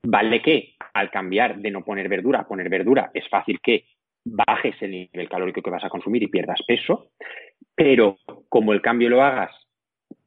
[0.03, 3.85] vale que al cambiar de no poner verdura a poner verdura, es fácil que
[4.25, 7.11] bajes el nivel calórico que vas a consumir y pierdas peso,
[7.75, 8.17] pero
[8.49, 9.55] como el cambio lo hagas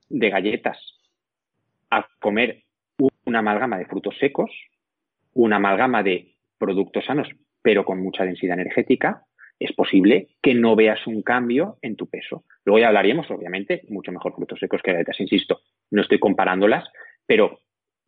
[0.10, 0.78] de galletas
[1.90, 2.66] a comer
[3.26, 4.52] una amalgama de frutos secos,
[5.34, 7.28] una amalgama de productos sanos,
[7.68, 9.26] pero con mucha densidad energética,
[9.60, 12.46] es posible que no veas un cambio en tu peso.
[12.64, 15.60] Luego ya hablaríamos, obviamente, mucho mejor frutos secos que galletas, insisto,
[15.92, 16.86] no estoy comparándolas,
[17.26, 17.60] pero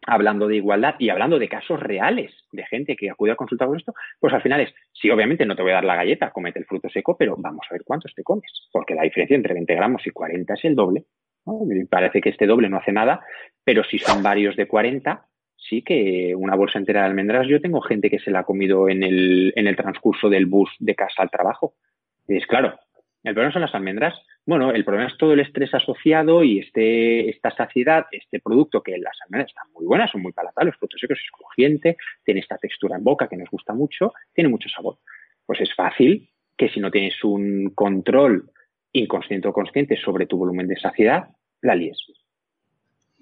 [0.07, 3.75] hablando de igualdad y hablando de casos reales de gente que acude a consultar con
[3.75, 6.59] esto, pues al final es, sí, obviamente no te voy a dar la galleta, comete
[6.59, 9.75] el fruto seco, pero vamos a ver cuántos te comes, porque la diferencia entre 20
[9.75, 11.03] gramos y 40 es el doble.
[11.89, 13.25] Parece que este doble no hace nada,
[13.65, 15.25] pero si son varios de 40,
[15.67, 18.89] sí que una bolsa entera de almendras, yo tengo gente que se la ha comido
[18.89, 21.75] en el, en el transcurso del bus de casa al trabajo.
[22.27, 22.79] Y es claro,
[23.23, 24.15] el problema son las almendras.
[24.45, 28.97] Bueno, el problema es todo el estrés asociado y este, esta saciedad, este producto que
[28.97, 32.95] las almendras están muy buenas, son muy palatables, frutos secos es crujiente, tiene esta textura
[32.95, 34.97] en boca que nos gusta mucho, tiene mucho sabor.
[35.45, 38.51] Pues es fácil que si no tienes un control
[38.93, 41.29] inconsciente o consciente sobre tu volumen de saciedad,
[41.61, 41.97] la líes.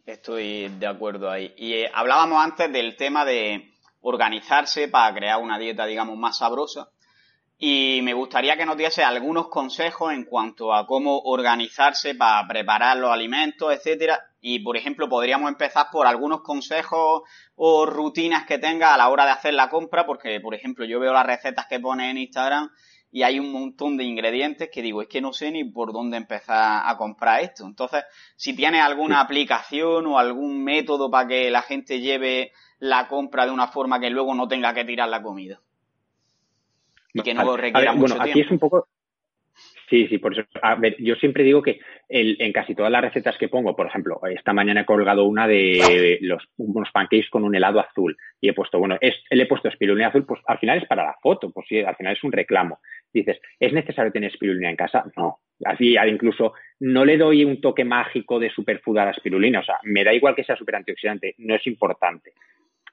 [0.08, 1.54] Estoy de acuerdo ahí.
[1.58, 6.90] Y eh, hablábamos antes del tema de organizarse para crear una dieta, digamos, más sabrosa
[7.60, 12.98] y me gustaría que nos diese algunos consejos en cuanto a cómo organizarse para preparar
[12.98, 14.20] los alimentos, etcétera.
[14.40, 17.24] Y por ejemplo, podríamos empezar por algunos consejos
[17.56, 21.00] o rutinas que tenga a la hora de hacer la compra, porque por ejemplo, yo
[21.00, 22.70] veo las recetas que pone en Instagram
[23.12, 26.18] y hay un montón de ingredientes que digo, es que no sé ni por dónde
[26.18, 27.66] empezar a comprar esto.
[27.66, 28.04] Entonces,
[28.36, 33.52] si tienes alguna aplicación o algún método para que la gente lleve la compra de
[33.52, 35.62] una forma que luego no tenga que tirar la comida.
[37.14, 38.88] Y que no requiera mucho bueno, aquí es un poco...
[39.90, 40.46] Sí, sí, por eso.
[40.62, 44.20] A ver, yo siempre digo que en casi todas las recetas que pongo, por ejemplo,
[44.30, 48.54] esta mañana he colgado una de los, unos pancakes con un helado azul y he
[48.54, 51.52] puesto, bueno, es, le he puesto espirulina azul, pues al final es para la foto,
[51.52, 52.80] pues sí, al final es un reclamo.
[53.14, 55.06] Dices, ¿es necesario tener espirulina en casa?
[55.16, 55.40] No.
[55.64, 59.80] Así, incluso no le doy un toque mágico de superfood a la espirulina, o sea,
[59.84, 62.34] me da igual que sea super antioxidante, no es importante.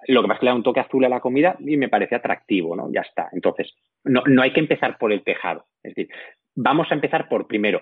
[0.06, 1.88] Lo que pasa es que le da un toque azul a la comida y me
[1.88, 2.90] parece atractivo, ¿no?
[2.92, 3.28] Ya está.
[3.32, 5.66] Entonces, no, no hay que empezar por el tejado.
[5.82, 6.14] Es decir,
[6.54, 7.80] vamos a empezar por primero,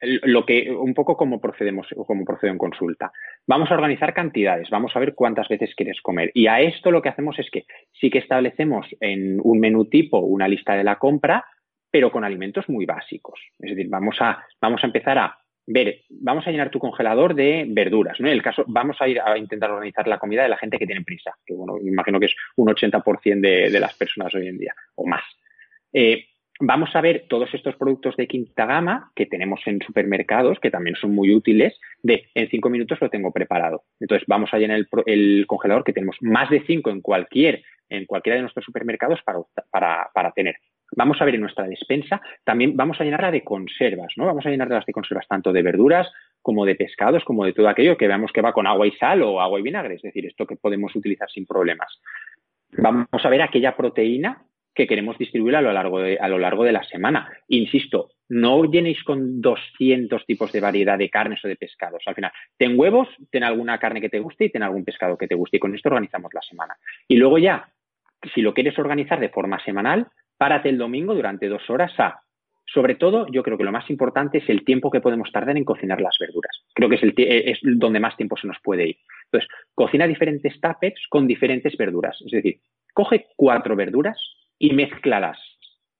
[0.00, 3.10] lo que un poco como procedemos o como procedo en consulta.
[3.46, 6.30] Vamos a organizar cantidades, vamos a ver cuántas veces quieres comer.
[6.34, 10.18] Y a esto lo que hacemos es que sí que establecemos en un menú tipo
[10.18, 11.44] una lista de la compra,
[11.90, 13.40] pero con alimentos muy básicos.
[13.58, 17.66] Es decir, vamos a, vamos a empezar a ver, vamos a llenar tu congelador de
[17.68, 18.28] verduras, ¿no?
[18.28, 20.86] En el caso, vamos a ir a intentar organizar la comida de la gente que
[20.86, 24.58] tiene prisa, que bueno, imagino que es un 80% de, de las personas hoy en
[24.58, 25.24] día, o más.
[25.92, 26.24] Eh,
[26.60, 30.96] vamos a ver todos estos productos de quinta gama que tenemos en supermercados, que también
[30.96, 33.84] son muy útiles, de en cinco minutos lo tengo preparado.
[34.00, 38.36] Entonces, vamos a llenar el, congelador, que tenemos más de cinco en cualquier, en cualquiera
[38.36, 39.40] de nuestros supermercados para,
[39.70, 40.56] para, para tener.
[40.96, 44.24] Vamos a ver en nuestra despensa, también vamos a llenarla de conservas, ¿no?
[44.24, 47.96] Vamos a llenarla de conservas tanto de verduras como de pescados, como de todo aquello
[47.96, 50.46] que veamos que va con agua y sal o agua y vinagre, es decir, esto
[50.46, 52.00] que podemos utilizar sin problemas.
[52.72, 54.42] Vamos a ver aquella proteína
[54.74, 57.28] que queremos distribuir a lo largo de, a lo largo de la semana.
[57.48, 62.02] Insisto, no llenéis con 200 tipos de variedad de carnes o de pescados.
[62.06, 65.26] Al final, ten huevos, ten alguna carne que te guste y ten algún pescado que
[65.26, 65.56] te guste.
[65.56, 66.76] Y con esto organizamos la semana.
[67.08, 67.68] Y luego ya,
[68.34, 72.22] si lo quieres organizar de forma semanal, párate el domingo durante dos horas a,
[72.72, 75.64] sobre todo, yo creo que lo más importante es el tiempo que podemos tardar en
[75.64, 76.64] cocinar las verduras.
[76.74, 78.96] Creo que es, el, es donde más tiempo se nos puede ir.
[79.24, 82.20] Entonces, cocina diferentes tuppers con diferentes verduras.
[82.24, 82.60] Es decir,
[82.92, 84.18] coge cuatro verduras
[84.58, 85.38] y mézclalas.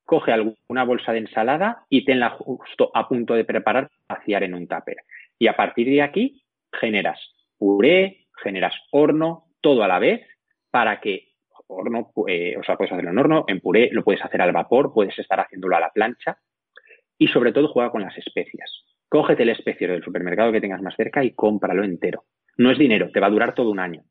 [0.04, 4.54] Coge alguna bolsa de ensalada y tenla justo a punto de preparar para vaciar en
[4.54, 4.96] un tupper.
[5.38, 6.42] Y a partir de aquí
[6.72, 7.20] generas
[7.58, 10.26] puré, generas horno, todo a la vez
[10.70, 11.28] para que
[11.66, 14.92] horno, eh, o sea, puedes hacerlo en horno, en puré, lo puedes hacer al vapor,
[14.92, 16.38] puedes estar haciéndolo a la plancha
[17.18, 18.84] y sobre todo juega con las especias.
[19.08, 22.24] Cógete el especio del supermercado que tengas más cerca y cómpralo entero.
[22.56, 24.04] No es dinero, te va a durar todo un año.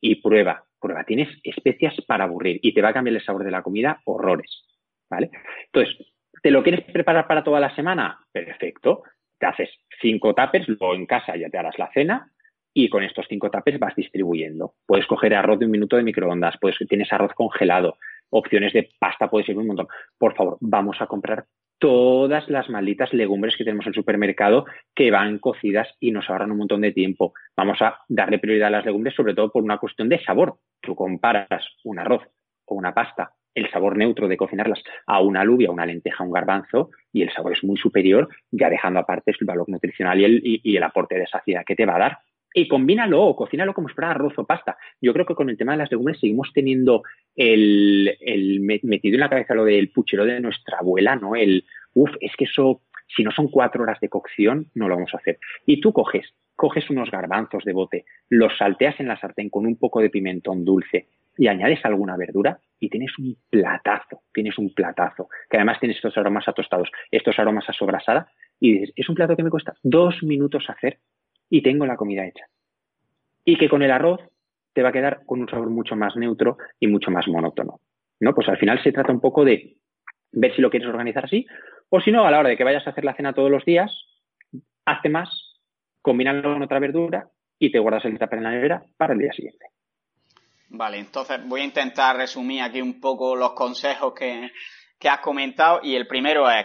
[0.00, 1.04] Y prueba, prueba.
[1.04, 4.64] Tienes especias para aburrir y te va a cambiar el sabor de la comida horrores.
[5.08, 5.30] ¿Vale?
[5.72, 5.96] Entonces,
[6.42, 8.18] ¿te lo quieres preparar para toda la semana?
[8.32, 9.02] Perfecto.
[9.38, 12.30] Te haces cinco tapers, luego en casa ya te harás la cena
[12.74, 14.74] y con estos cinco tapes vas distribuyendo.
[14.86, 17.98] Puedes coger arroz de un minuto de microondas, puedes, tienes arroz congelado,
[18.32, 19.86] opciones de pasta puede ser un montón.
[20.18, 21.44] Por favor, vamos a comprar
[21.78, 26.52] todas las malditas legumbres que tenemos en el supermercado que van cocidas y nos ahorran
[26.52, 27.34] un montón de tiempo.
[27.56, 30.58] Vamos a darle prioridad a las legumbres, sobre todo por una cuestión de sabor.
[30.80, 32.22] Tú comparas un arroz
[32.66, 36.90] o una pasta, el sabor neutro de cocinarlas a una alubia, una lenteja, un garbanzo,
[37.12, 40.76] y el sabor es muy superior, ya dejando aparte el valor nutricional y el, y
[40.76, 42.18] el aporte de saciedad que te va a dar
[42.54, 44.76] y combínalo o cocínalo como si fuera arroz o pasta.
[45.00, 47.02] Yo creo que con el tema de las legumbres seguimos teniendo
[47.36, 51.34] el, el metido en la cabeza lo del puchero de nuestra abuela, ¿no?
[51.34, 52.82] El, uff, es que eso,
[53.14, 55.38] si no son cuatro horas de cocción, no lo vamos a hacer.
[55.66, 59.76] Y tú coges, coges unos garbanzos de bote, los salteas en la sartén con un
[59.76, 65.28] poco de pimentón dulce y añades alguna verdura y tienes un platazo, tienes un platazo,
[65.48, 69.36] que además tienes estos aromas atostados, estos aromas a sobrasada y dices, es un plato
[69.36, 70.98] que me cuesta dos minutos hacer
[71.52, 72.46] y tengo la comida hecha.
[73.44, 74.20] Y que con el arroz
[74.72, 77.80] te va a quedar con un sabor mucho más neutro y mucho más monótono.
[78.20, 78.34] ¿No?
[78.34, 79.76] Pues al final se trata un poco de
[80.32, 81.44] ver si lo quieres organizar así,
[81.90, 83.66] o si no, a la hora de que vayas a hacer la cena todos los
[83.66, 83.92] días,
[84.86, 85.28] hazte más,
[86.00, 89.32] combínalo con otra verdura y te guardas el tupper en la nevera para el día
[89.34, 89.66] siguiente.
[90.70, 94.50] Vale, entonces voy a intentar resumir aquí un poco los consejos que,
[95.06, 96.64] has comentado y el primero es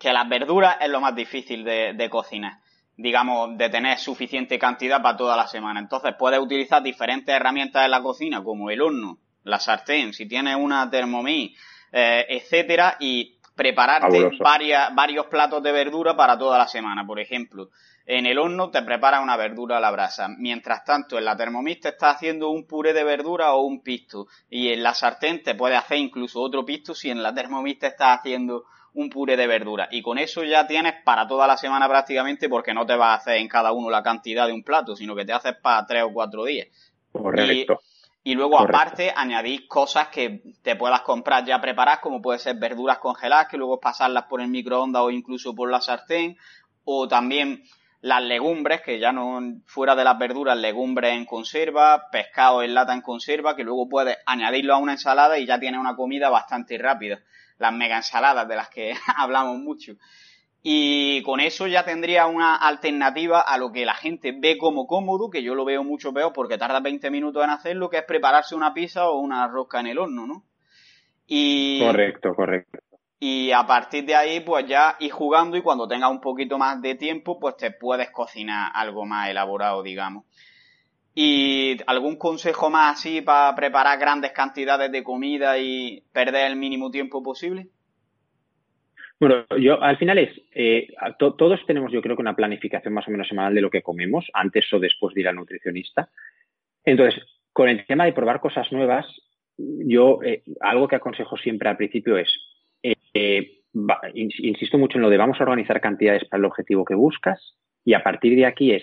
[0.00, 2.63] que las verduras es lo más difícil de cocinar
[2.96, 5.80] digamos, de tener suficiente cantidad para toda la semana.
[5.80, 10.56] Entonces puedes utilizar diferentes herramientas en la cocina, como el horno, la sartén, si tienes
[10.56, 11.58] una Thermomix,
[11.92, 14.30] eh, etcétera, y prepararte
[14.94, 17.06] varios platos de verdura para toda la semana.
[17.06, 17.70] Por ejemplo,
[18.06, 20.28] en el horno te preparas una verdura a la brasa.
[20.28, 24.26] Mientras tanto, en la Thermomix te estás haciendo un puré de verdura o un pisto.
[24.50, 27.86] Y en la sartén te puedes hacer incluso otro pisto si en la Thermomix te
[27.88, 29.88] estás haciendo un puré de verdura.
[29.90, 33.14] Y con eso ya tienes para toda la semana prácticamente porque no te vas a
[33.14, 36.04] hacer en cada uno la cantidad de un plato, sino que te haces para tres
[36.04, 36.68] o cuatro días.
[37.12, 37.80] Correcto.
[38.22, 42.98] Y, luego aparte añadís cosas que te puedas comprar ya preparadas, como puede ser verduras
[42.98, 46.38] congeladas, que luego pasarlas por el microondas o incluso por la sartén.
[46.84, 47.64] O también
[48.00, 52.94] las legumbres, que ya no fuera de las verduras, legumbres en conserva, pescado en lata
[52.94, 56.78] en conserva, que luego puedes añadirlo a una ensalada y ya tienes una comida bastante
[56.78, 57.20] rápida
[57.58, 59.94] las mega ensaladas de las que hablamos mucho.
[60.66, 65.28] Y con eso ya tendría una alternativa a lo que la gente ve como cómodo,
[65.28, 68.54] que yo lo veo mucho peor porque tarda 20 minutos en hacerlo, que es prepararse
[68.54, 70.44] una pizza o una rosca en el horno, ¿no?
[71.26, 72.78] Y, correcto, correcto.
[73.20, 76.80] Y a partir de ahí, pues ya ir jugando y cuando tengas un poquito más
[76.80, 80.24] de tiempo, pues te puedes cocinar algo más elaborado, digamos.
[81.14, 86.90] ¿Y algún consejo más así para preparar grandes cantidades de comida y perder el mínimo
[86.90, 87.68] tiempo posible?
[89.20, 93.12] Bueno, yo al final es, eh, todos tenemos yo creo que una planificación más o
[93.12, 96.08] menos semanal de lo que comemos, antes o después de ir al nutricionista.
[96.84, 97.22] Entonces,
[97.52, 99.06] con el tema de probar cosas nuevas,
[99.56, 102.28] yo eh, algo que aconsejo siempre al principio es,
[102.82, 103.60] eh,
[104.14, 107.94] insisto mucho en lo de vamos a organizar cantidades para el objetivo que buscas y
[107.94, 108.82] a partir de aquí es,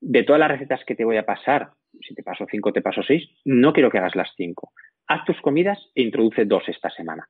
[0.00, 3.02] de todas las recetas que te voy a pasar, si te paso cinco, te paso
[3.02, 4.72] seis, no quiero que hagas las cinco.
[5.06, 7.28] Haz tus comidas e introduce dos esta semana.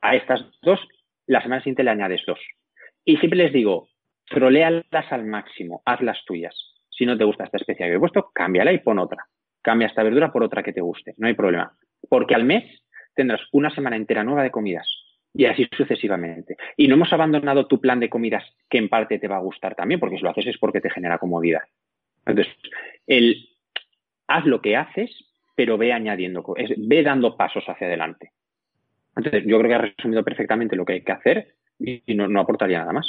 [0.00, 0.80] A estas dos,
[1.26, 2.40] la semana siguiente le añades dos.
[3.04, 3.88] Y siempre les digo,
[4.26, 6.54] trolealas al máximo, haz las tuyas.
[6.90, 9.24] Si no te gusta esta especie que he puesto, cámbiala y pon otra.
[9.62, 11.72] Cambia esta verdura por otra que te guste, no hay problema.
[12.08, 12.64] Porque al mes
[13.14, 14.88] tendrás una semana entera nueva de comidas
[15.32, 16.56] y así sucesivamente.
[16.76, 19.74] Y no hemos abandonado tu plan de comidas que en parte te va a gustar
[19.74, 21.62] también, porque si lo haces es porque te genera comodidad.
[22.26, 22.52] Entonces,
[23.06, 23.48] el,
[24.26, 25.10] haz lo que haces,
[25.54, 26.44] pero ve añadiendo,
[26.76, 28.32] ve dando pasos hacia adelante.
[29.16, 32.78] Entonces, yo creo que has resumido perfectamente lo que hay que hacer y no, aportaría
[32.78, 33.06] nada más.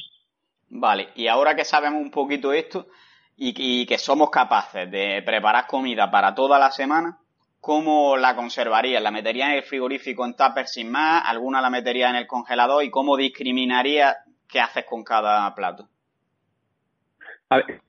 [0.70, 2.88] Vale, y ahora que sabemos un poquito esto
[3.36, 7.18] y, y que somos capaces de preparar comida para toda la semana,
[7.62, 9.00] ¿cómo la conservaría?
[9.00, 11.24] ¿La metería en el frigorífico en tupper sin más?
[11.26, 12.84] ¿Alguna la metería en el congelador?
[12.84, 14.18] ¿Y cómo discriminaría
[14.50, 15.88] qué haces con cada plato?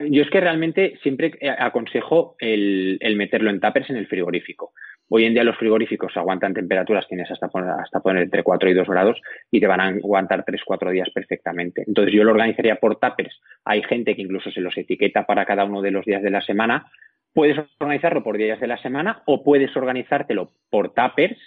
[0.01, 4.73] yo es que realmente siempre aconsejo el, meterlo en tuppers en el frigorífico.
[5.09, 8.75] Hoy en día los frigoríficos aguantan temperaturas, tienes hasta poner, hasta poner entre 4 y
[8.75, 9.21] 2 grados
[9.53, 11.85] y te van a aguantar 3-4 días perfectamente.
[11.87, 13.41] Entonces yo lo organizaría por tuppers.
[13.65, 16.41] Hay gente que incluso se los etiqueta para cada uno de los días de la
[16.41, 16.91] semana
[17.35, 21.39] Puedes organizarlo por días de la semana o puedes organizártelo por tuppers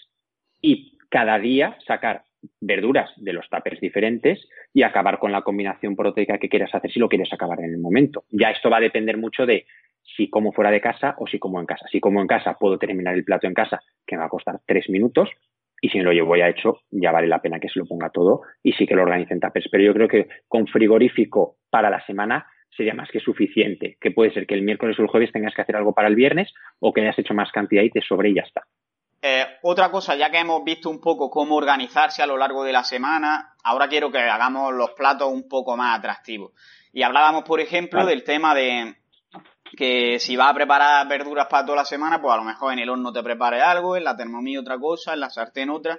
[0.61, 2.23] y cada día sacar
[2.59, 6.99] verduras de los tuppers diferentes y acabar con la combinación proteica que quieras hacer si
[6.99, 8.25] lo quieres acabar en el momento.
[8.29, 9.65] Ya esto va a depender mucho de
[10.15, 11.85] si como fuera de casa o si como en casa.
[11.91, 14.59] Si como en casa puedo terminar el plato en casa, que me va a costar
[14.65, 15.29] tres minutos,
[15.81, 18.09] y si me lo llevo ya hecho, ya vale la pena que se lo ponga
[18.09, 19.67] todo y sí que lo organice en tuppers.
[19.69, 23.97] Pero yo creo que con frigorífico para la semana sería más que suficiente.
[23.99, 26.15] Que puede ser que el miércoles o el jueves tengas que hacer algo para el
[26.15, 28.63] viernes o que hayas hecho más cantidad y te sobre y ya está.
[29.21, 32.71] Eh, otra cosa, ya que hemos visto un poco cómo organizarse a lo largo de
[32.71, 36.51] la semana, ahora quiero que hagamos los platos un poco más atractivos.
[36.93, 38.95] Y hablábamos, por ejemplo, del tema de
[39.75, 42.79] que si vas a preparar verduras para toda la semana, pues a lo mejor en
[42.79, 45.97] el horno te prepares algo, en la termomí otra cosa, en la sartén otra.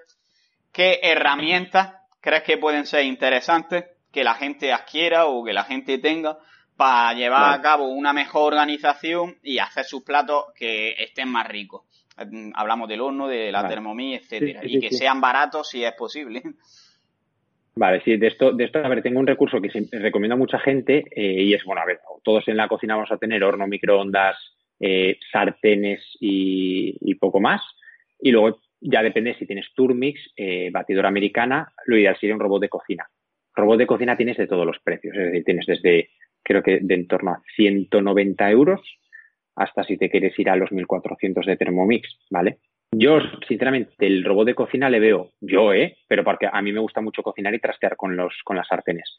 [0.73, 5.99] ¿Qué herramientas crees que pueden ser interesantes que la gente adquiera o que la gente
[5.99, 6.39] tenga
[6.77, 11.83] para llevar a cabo una mejor organización y hacer sus platos que estén más ricos?
[12.19, 14.17] Mm, hablamos del horno, de la vale.
[14.17, 16.43] etcétera, y que sean baratos si es posible.
[17.79, 20.59] Vale, sí, de esto, de esto, a ver, tengo un recurso que recomiendo a mucha
[20.59, 23.67] gente eh, y es, bueno, a ver, todos en la cocina vamos a tener horno,
[23.67, 24.35] microondas,
[24.81, 27.61] eh, sartenes y, poco más.
[28.19, 32.63] Y luego ya depende si tienes Turmix, eh, batidora americana, lo ideal sería un robot
[32.63, 33.07] de cocina.
[33.55, 36.11] Robot de cocina tienes de todos los precios, es decir, tienes desde,
[36.47, 38.81] creo que de en torno a 190 euros
[39.57, 42.59] hasta si te quieres ir a los 1400 de Thermomix, ¿vale?
[42.93, 45.97] Yo, sinceramente, el robot de cocina le veo, yo, ¿eh?
[46.07, 49.19] Pero porque a mí me gusta mucho cocinar y trastear con, los, con las sartenes.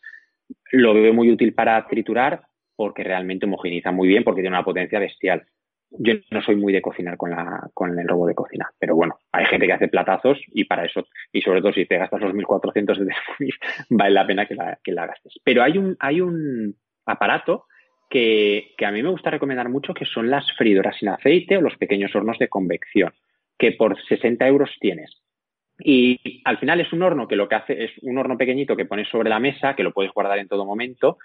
[0.71, 2.43] Lo veo muy útil para triturar
[2.75, 5.45] porque realmente homogeniza muy bien porque tiene una potencia bestial.
[5.89, 9.19] Yo no soy muy de cocinar con, la, con el robot de cocina, pero bueno,
[9.31, 12.33] hay gente que hace platazos y para eso, y sobre todo si te gastas los
[12.33, 13.57] 1400 de Thermomix,
[13.89, 15.33] vale la pena que la, que la gastes.
[15.43, 16.75] Pero hay un, hay un
[17.07, 17.65] aparato
[18.09, 21.77] que, a mí me gusta recomendar mucho, que son las freidoras sin aceite o los
[21.77, 23.13] pequeños hornos de convección,
[23.57, 25.21] que por 60 euros tienes.
[25.79, 28.85] Y al final es un horno que lo que hace es un horno pequeñito que
[28.85, 31.17] pones sobre la mesa, que lo puedes guardar en todo momento,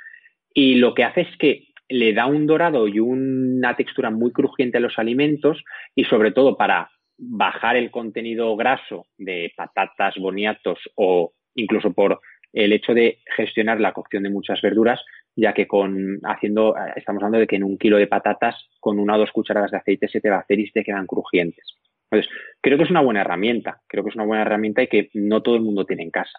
[0.52, 4.78] y lo que hace es que le da un dorado y una textura muy crujiente
[4.78, 5.62] a los alimentos
[5.94, 12.20] y sobre todo para bajar el contenido graso de patatas, boniatos o incluso por
[12.52, 15.00] el hecho de gestionar la cocción de muchas verduras,
[15.34, 19.16] ya que con haciendo, estamos hablando de que en un kilo de patatas con una
[19.16, 21.76] o dos cucharadas de aceite se te va a hacer y te quedan crujientes.
[22.10, 25.08] Entonces, creo que es una buena herramienta, creo que es una buena herramienta y que
[25.14, 26.38] no todo el mundo tiene en casa.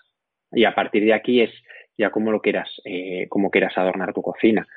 [0.52, 1.52] Y a partir de aquí es
[1.98, 4.68] ya como lo quieras, eh, como quieras adornar tu cocina.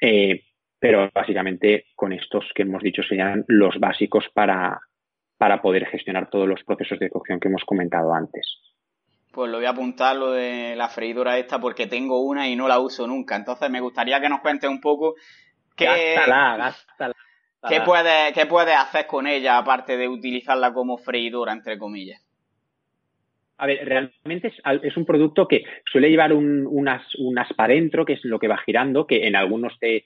[0.00, 0.42] Eh,
[0.78, 4.80] pero básicamente con estos que hemos dicho serían los básicos para,
[5.38, 8.46] para poder gestionar todos los procesos de cocción que hemos comentado antes.
[9.34, 12.68] Pues lo voy a apuntar lo de la freidora esta porque tengo una y no
[12.68, 13.34] la uso nunca.
[13.34, 15.16] Entonces me gustaría que nos cuentes un poco
[15.76, 15.86] qué,
[17.68, 22.20] ¿qué puedes qué puede hacer con ella aparte de utilizarla como freidora, entre comillas.
[23.58, 28.14] A ver, realmente es, un producto que suele llevar un, unas, unas para dentro, que
[28.14, 30.04] es lo que va girando, que en algunos te,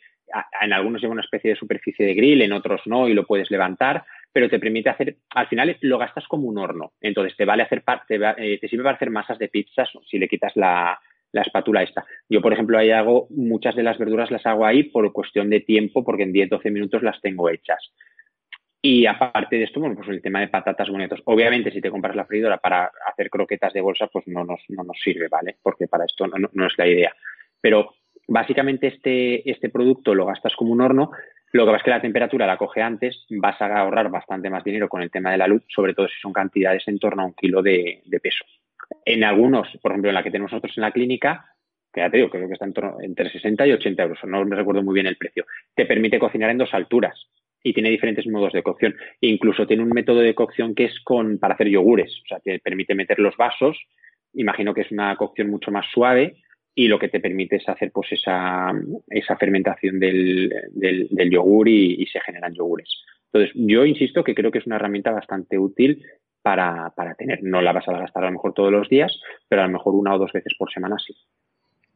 [0.61, 3.51] en algunos lleva una especie de superficie de grill, en otros no, y lo puedes
[3.51, 6.93] levantar pero te permite hacer, al final lo gastas como un horno.
[7.01, 10.29] Entonces te vale hacer, te, eh, te sirve para hacer masas de pizzas si le
[10.29, 10.99] quitas la,
[11.33, 12.05] la espátula esta.
[12.29, 15.61] Yo, por ejemplo, ahí hago muchas de las verduras las hago ahí por cuestión de
[15.61, 17.93] tiempo, porque en 10-12 minutos las tengo hechas.
[18.81, 21.21] Y aparte de esto, bueno, pues el tema de patatas bonitos.
[21.25, 24.85] Obviamente, si te compras la freidora para hacer croquetas de bolsa, pues no nos, no
[24.85, 25.57] nos sirve, ¿vale?
[25.63, 27.13] Porque para esto no, no, es la idea.
[27.61, 27.95] Pero
[28.29, 31.11] básicamente este, este producto lo gastas como un horno,
[31.53, 34.65] lo que pasa es que la temperatura la coge antes, vas a ahorrar bastante más
[34.65, 37.27] dinero con el tema de la luz, sobre todo si son cantidades en torno a
[37.27, 38.45] un kilo de, peso.
[39.05, 41.47] En algunos, por ejemplo, en la que tenemos nosotros en la clínica,
[41.93, 42.67] que ya te digo, creo que está
[43.01, 46.51] entre 60 y 80 euros, no me recuerdo muy bien el precio, te permite cocinar
[46.51, 47.29] en dos alturas
[47.63, 48.95] y tiene diferentes modos de cocción.
[49.21, 52.59] incluso tiene un método de cocción que es con para hacer yogures, o sea, te
[52.59, 53.77] permite meter los vasos,
[54.35, 56.37] imagino que es una cocción mucho más suave,
[56.79, 58.71] y lo que te permite es hacer pues esa,
[59.09, 62.89] esa fermentación del, del, yogur y, se generan yogures.
[63.33, 66.05] Entonces, yo insisto que creo que es una herramienta bastante útil
[66.41, 67.41] para, para tener.
[67.43, 69.13] No la vas a gastar a lo mejor todos los días,
[69.49, 71.17] pero a lo mejor una o dos veces por semana sí.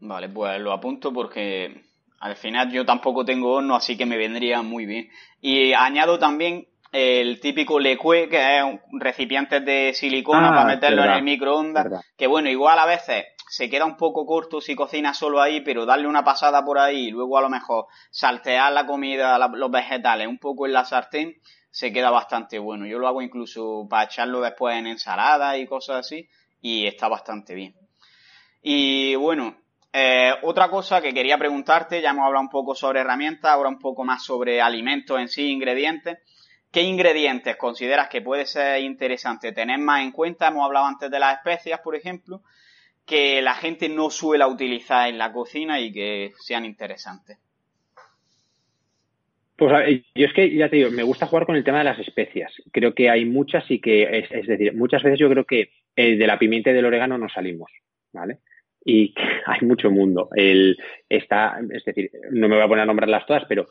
[0.01, 1.81] Vale, pues lo apunto porque
[2.19, 5.11] al final yo tampoco tengo horno, así que me vendría muy bien.
[5.41, 11.05] Y añado también el típico lecue, que es un recipiente de silicona ah, para meterlo
[11.05, 15.13] en el microondas, que bueno, igual a veces se queda un poco corto si cocina
[15.13, 18.87] solo ahí, pero darle una pasada por ahí y luego a lo mejor saltear la
[18.87, 21.37] comida, los vegetales un poco en la sartén,
[21.71, 22.87] se queda bastante bueno.
[22.87, 26.27] Yo lo hago incluso para echarlo después en ensalada y cosas así
[26.63, 27.75] y está bastante bien.
[28.63, 29.55] Y bueno,
[29.93, 33.79] eh, otra cosa que quería preguntarte, ya hemos hablado un poco sobre herramientas, ahora un
[33.79, 36.17] poco más sobre alimentos en sí, ingredientes.
[36.71, 40.49] ¿Qué ingredientes consideras que puede ser interesante tener más en cuenta?
[40.49, 42.41] Hemos hablado antes de las especias, por ejemplo
[43.07, 47.39] que la gente no suele utilizar en la cocina y que sean interesantes?
[49.57, 51.99] Pues yo es que ya te digo, me gusta jugar con el tema de las
[51.99, 52.53] especias.
[52.73, 56.39] Creo que hay muchas y que, es, decir, muchas veces yo creo que de la
[56.39, 57.71] pimienta y del orégano no salimos,
[58.13, 58.39] ¿vale?
[58.85, 59.15] y
[59.47, 60.29] hay mucho mundo.
[60.35, 60.77] El,
[61.09, 63.67] está, es decir, no me voy a poner a nombrarlas todas, pero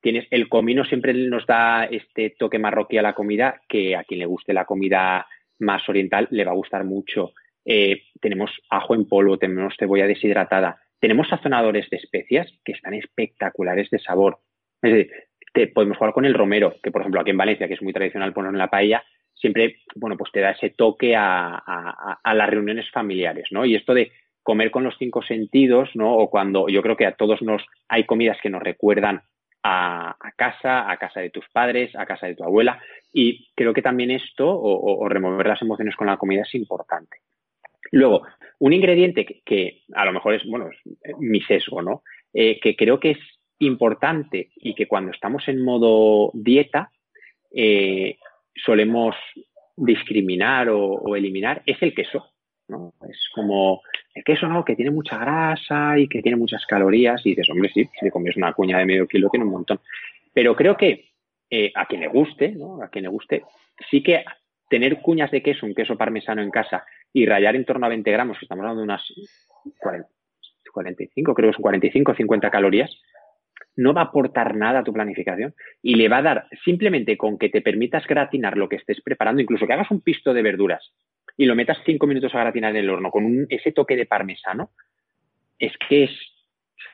[0.00, 4.20] tienes el comino siempre nos da este toque marroquí a la comida que a quien
[4.20, 5.26] le guste la comida
[5.60, 7.32] más oriental le va a gustar mucho.
[7.70, 13.90] Eh, tenemos ajo en polvo, tenemos cebolla deshidratada, tenemos sazonadores de especias que están espectaculares
[13.90, 14.38] de sabor.
[14.80, 17.82] Es decir, podemos jugar con el romero, que por ejemplo aquí en Valencia, que es
[17.82, 19.04] muy tradicional poner en la paella,
[19.34, 23.66] siempre, bueno, pues te da ese toque a, a, las reuniones familiares, ¿no?
[23.66, 24.12] Y esto de
[24.42, 26.16] comer con los cinco sentidos, ¿no?
[26.16, 29.22] O cuando yo creo que a todos nos hay comidas que nos recuerdan
[29.62, 32.80] a, casa, a casa de tus padres, a casa de tu abuela.
[33.12, 37.18] Y creo que también esto, o, remover las emociones con la comida, es importante.
[37.92, 38.22] Luego,
[38.58, 42.02] un ingrediente que, a lo mejor es, bueno, es mi sesgo, ¿no?
[42.32, 43.18] Eh, que creo que es
[43.60, 46.90] importante y que cuando estamos en modo dieta
[47.52, 48.18] eh,
[48.54, 49.16] solemos
[49.76, 52.26] discriminar o, eliminar es el queso.
[52.68, 52.92] ¿no?
[53.08, 53.80] Es como
[54.14, 54.64] el queso, ¿no?
[54.64, 57.24] Que tiene mucha grasa y que tiene muchas calorías.
[57.24, 59.80] Y dices, hombre, sí, si le comes una cuña de medio kilo tiene un montón.
[60.34, 61.08] Pero creo que
[61.48, 62.82] eh, a quien le guste, ¿no?
[62.82, 63.42] A quien le guste,
[63.90, 64.22] sí que
[64.68, 68.10] tener cuñas de queso, un queso parmesano en casa y rayar en torno a 20
[68.10, 69.02] gramos, que estamos hablando de unas
[70.72, 72.90] 45, creo que son 45 o 50 calorías,
[73.76, 77.38] no va a aportar nada a tu planificación y le va a dar simplemente con
[77.38, 80.92] que te permitas gratinar lo que estés preparando, incluso que hagas un pisto de verduras
[81.36, 84.70] y lo metas cinco minutos a gratinar en el horno con ese toque de parmesano,
[85.58, 86.10] es que es,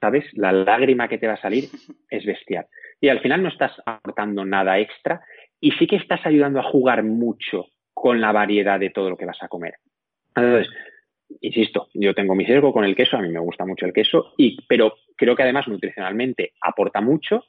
[0.00, 0.24] ¿sabes?
[0.34, 1.64] La lágrima que te va a salir
[2.10, 2.66] es bestial.
[3.00, 5.22] Y al final no estás aportando nada extra
[5.60, 9.24] y sí que estás ayudando a jugar mucho con la variedad de todo lo que
[9.24, 9.74] vas a comer.
[10.34, 10.72] Entonces,
[11.40, 14.32] insisto, yo tengo mi sesgo con el queso, a mí me gusta mucho el queso,
[14.36, 17.44] y, pero creo que además nutricionalmente aporta mucho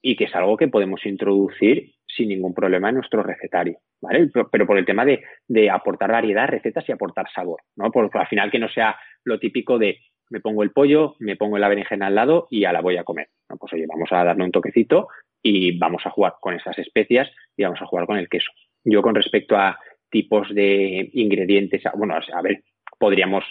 [0.00, 4.30] y que es algo que podemos introducir sin ningún problema en nuestro recetario, ¿vale?
[4.50, 7.90] Pero, por el tema de, de, aportar variedad, recetas y aportar sabor, ¿no?
[7.90, 9.98] Porque al final que no sea lo típico de
[10.32, 13.04] me pongo el pollo, me pongo la berenjena al lado y ya la voy a
[13.04, 13.28] comer.
[13.50, 13.56] ¿no?
[13.58, 15.08] Pues oye, vamos a darle un toquecito
[15.42, 18.50] y vamos a jugar con esas especias y vamos a jugar con el queso.
[18.82, 19.78] Yo con respecto a
[20.12, 22.62] tipos de ingredientes, bueno, a ver,
[22.98, 23.44] podríamos,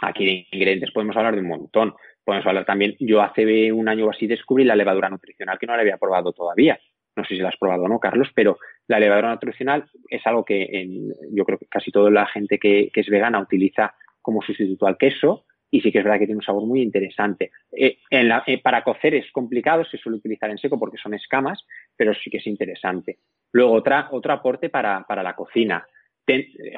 [0.00, 1.94] aquí de ingredientes podemos hablar de un montón.
[2.22, 5.74] Podemos hablar también, yo hace un año o así descubrí la levadura nutricional que no
[5.74, 6.78] la había probado todavía.
[7.16, 10.44] No sé si la has probado o no, Carlos, pero la levadura nutricional es algo
[10.44, 14.86] que en, yo creo que casi toda la gente que, es vegana utiliza como sustituto
[14.86, 17.50] al queso y sí que es verdad que tiene un sabor muy interesante.
[17.72, 21.64] Eh, eh, para cocer es complicado, se suele utilizar en seco porque son escamas,
[21.96, 23.18] pero sí que es interesante.
[23.52, 25.84] Luego, otra, otro aporte para, para la cocina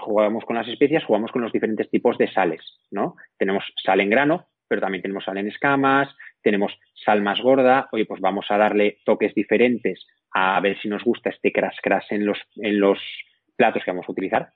[0.01, 3.17] jugamos con las especias, jugamos con los diferentes tipos de sales, ¿no?
[3.39, 8.07] Tenemos sal en grano, pero también tenemos sal en escamas, tenemos sal más gorda, oye,
[8.07, 12.27] pues vamos a darle toques diferentes a ver si nos gusta este crash crash en
[12.27, 12.99] los, en los
[13.57, 14.51] platos que vamos a utilizar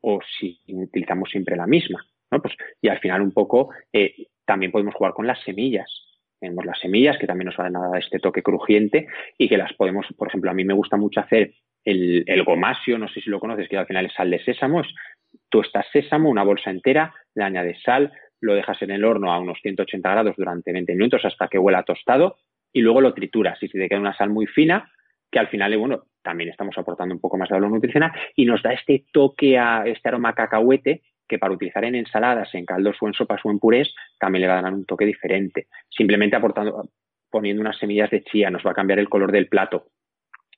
[0.00, 2.40] o si utilizamos siempre la misma, ¿no?
[2.40, 5.90] Pues, y al final un poco eh, también podemos jugar con las semillas.
[6.38, 9.72] Tenemos las semillas que también nos van a dar este toque crujiente y que las
[9.72, 11.54] podemos, por ejemplo, a mí me gusta mucho hacer
[11.86, 14.82] el, el gomasio, no sé si lo conoces, que al final es sal de sésamo.
[15.48, 19.38] tú estás sésamo, una bolsa entera, le añades sal, lo dejas en el horno a
[19.38, 22.36] unos 180 grados durante 20 minutos hasta que huela tostado
[22.72, 23.62] y luego lo trituras.
[23.62, 24.90] Y si te queda una sal muy fina,
[25.30, 28.62] que al final, bueno, también estamos aportando un poco más de valor nutricional y nos
[28.62, 33.06] da este toque a este aroma cacahuete que para utilizar en ensaladas, en caldos o
[33.06, 35.68] en sopas o en purés, también le va a dar un toque diferente.
[35.88, 36.88] Simplemente aportando,
[37.30, 39.86] poniendo unas semillas de chía, nos va a cambiar el color del plato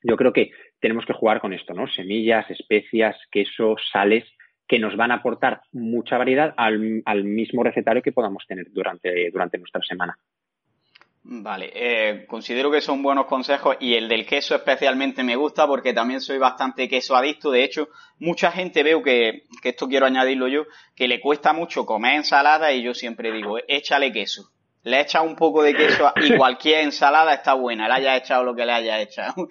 [0.03, 1.86] yo creo que tenemos que jugar con esto, ¿no?
[1.88, 4.24] Semillas, especias, quesos, sales,
[4.68, 9.59] que nos van a aportar mucha variedad al, mismo recetario que podamos tener durante, durante
[9.59, 10.16] nuestra semana.
[11.30, 15.92] Vale, eh, considero que son buenos consejos y el del queso especialmente me gusta porque
[15.92, 17.51] también soy bastante queso adicto.
[17.51, 17.88] De hecho,
[18.18, 22.72] mucha gente veo que, que esto quiero añadirlo yo, que le cuesta mucho comer ensalada
[22.72, 24.51] y yo siempre digo, échale queso.
[24.84, 28.55] Le echa un poco de queso y cualquier ensalada está buena, le haya echado lo
[28.55, 29.49] que le haya echado.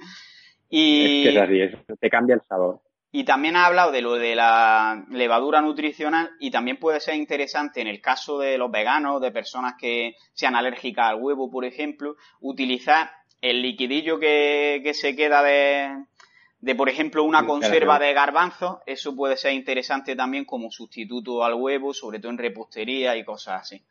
[0.69, 2.81] Y, es que es te cambia el sabor.
[3.11, 7.81] Y también ha hablado de lo de la levadura nutricional y también puede ser interesante
[7.81, 12.17] en el caso de los veganos, de personas que sean alérgicas al huevo, por ejemplo,
[12.41, 13.09] utilizar
[13.41, 16.05] el liquidillo que, que se queda de,
[16.59, 18.81] de, por ejemplo, una conserva de garbanzo.
[18.85, 23.61] Eso puede ser interesante también como sustituto al huevo, sobre todo en repostería y cosas
[23.61, 23.85] así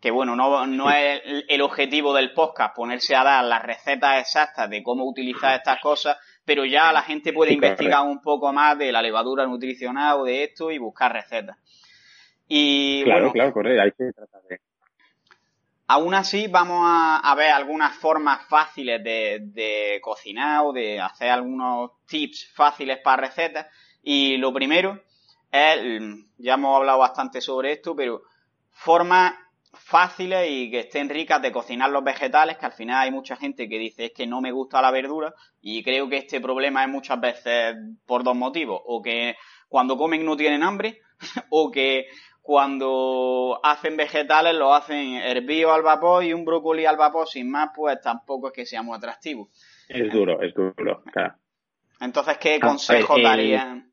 [0.00, 4.68] que bueno, no, no es el, objetivo del podcast ponerse a dar las recetas exactas
[4.68, 8.92] de cómo utilizar estas cosas, pero ya la gente puede investigar un poco más de
[8.92, 11.56] la levadura nutricional o de esto y buscar recetas.
[12.46, 14.60] Y, claro, claro, correcto, hay que tratar de...
[15.88, 21.92] Aún así, vamos a, ver algunas formas fáciles de, de, cocinar o de hacer algunos
[22.06, 23.66] tips fáciles para recetas.
[24.02, 25.00] Y lo primero
[25.52, 26.02] es,
[26.38, 28.22] ya hemos hablado bastante sobre esto, pero
[28.70, 29.32] formas
[29.72, 33.68] fáciles y que estén ricas de cocinar los vegetales, que al final hay mucha gente
[33.68, 36.90] que dice es que no me gusta la verdura y creo que este problema es
[36.90, 39.36] muchas veces por dos motivos, o que
[39.68, 41.00] cuando comen no tienen hambre
[41.50, 42.06] o que
[42.42, 47.70] cuando hacen vegetales lo hacen hervido al vapor y un brócoli al vapor sin más,
[47.74, 49.50] pues tampoco es que sea muy atractivo.
[49.88, 51.34] Es duro, es duro, claro.
[52.00, 53.90] Entonces, ¿qué consejo darían?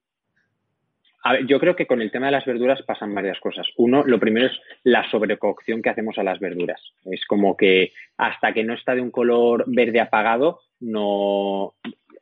[1.24, 3.65] A ver, yo creo que con el tema de las verduras pasan varias cosas.
[3.78, 6.82] Uno, lo primero es la sobrecocción que hacemos a las verduras.
[7.05, 11.76] Es como que hasta que no está de un color verde apagado, no,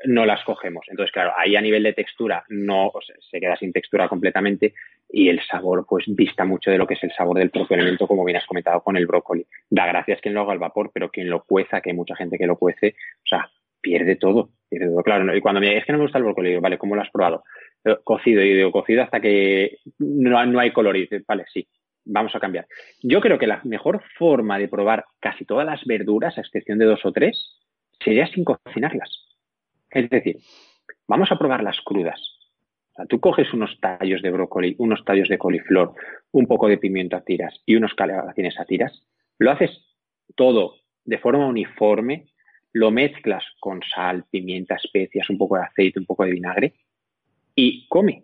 [0.06, 0.86] no las cogemos.
[0.88, 2.91] Entonces, claro, ahí a nivel de textura no
[3.32, 4.74] se queda sin textura completamente
[5.10, 8.08] y el sabor pues dista mucho de lo que es el sabor del propio alimento,
[8.08, 9.45] como bien has comentado con el brócoli.
[9.70, 12.38] Da gracias quien lo haga al vapor, pero quien lo cueza, que hay mucha gente
[12.38, 13.49] que lo cuece, o sea,
[13.82, 15.04] pierde todo, pierde todo.
[15.04, 17.02] Claro, y cuando me es que no me gusta el brócoli, digo, vale, ¿cómo lo
[17.02, 17.43] has probado?
[17.84, 20.96] Eh, cocido, y digo, cocido hasta que no, no hay color.
[20.98, 21.68] Y dice, vale, sí,
[22.06, 22.68] vamos a cambiar.
[23.02, 26.86] Yo creo que la mejor forma de probar casi todas las verduras, a excepción de
[26.86, 27.60] dos o tres,
[28.04, 29.10] sería sin cocinarlas.
[29.90, 30.38] Es decir,
[31.08, 32.20] vamos a probarlas crudas.
[32.92, 35.94] O sea, tú coges unos tallos de brócoli, unos tallos de coliflor,
[36.32, 39.08] un poco de pimiento a tiras y unos calabacines a tiras,
[39.38, 39.72] lo haces
[40.36, 42.28] todo de forma uniforme,
[42.74, 46.74] lo mezclas con sal, pimienta, especias, un poco de aceite, un poco de vinagre
[47.56, 48.24] y come.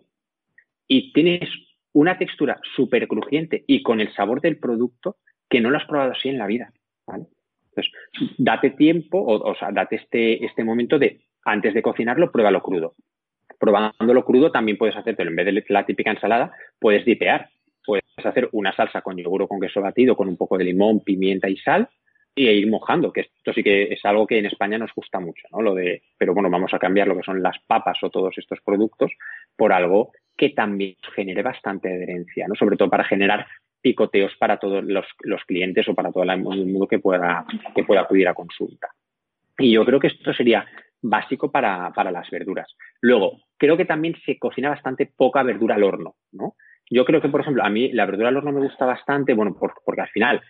[0.86, 1.48] Y tienes
[1.92, 5.16] una textura súper crujiente y con el sabor del producto
[5.48, 6.72] que no lo has probado así en la vida.
[7.06, 7.92] Entonces,
[8.38, 12.94] date tiempo, o, sea, date este, este momento de, antes de cocinarlo, pruébalo crudo.
[13.58, 17.50] Probándolo crudo también puedes hacértelo, en vez de la típica ensalada, puedes dipear.
[17.84, 21.00] Puedes hacer una salsa con yogur o con queso batido, con un poco de limón,
[21.00, 21.88] pimienta y sal,
[22.38, 25.42] y ir mojando, que esto sí que es algo que en España nos gusta mucho,
[25.50, 25.60] ¿no?
[25.60, 28.60] Lo de, pero bueno, vamos a cambiar lo que son las papas o todos estos
[28.64, 29.10] productos
[29.56, 32.54] por algo que también genere bastante adherencia, ¿no?
[32.54, 33.44] Sobre todo para generar
[33.80, 35.04] picoteos para todos los,
[35.46, 38.88] clientes o para todo el mundo que pueda, que pueda acudir a consulta.
[39.58, 40.64] Y yo creo que esto sería
[41.02, 42.72] básico para, para las verduras.
[43.00, 46.54] Luego, creo que también se cocina bastante poca verdura al horno, ¿no?
[46.88, 49.56] Yo creo que, por ejemplo, a mí la verdura al horno me gusta bastante, bueno,
[49.58, 50.40] porque al final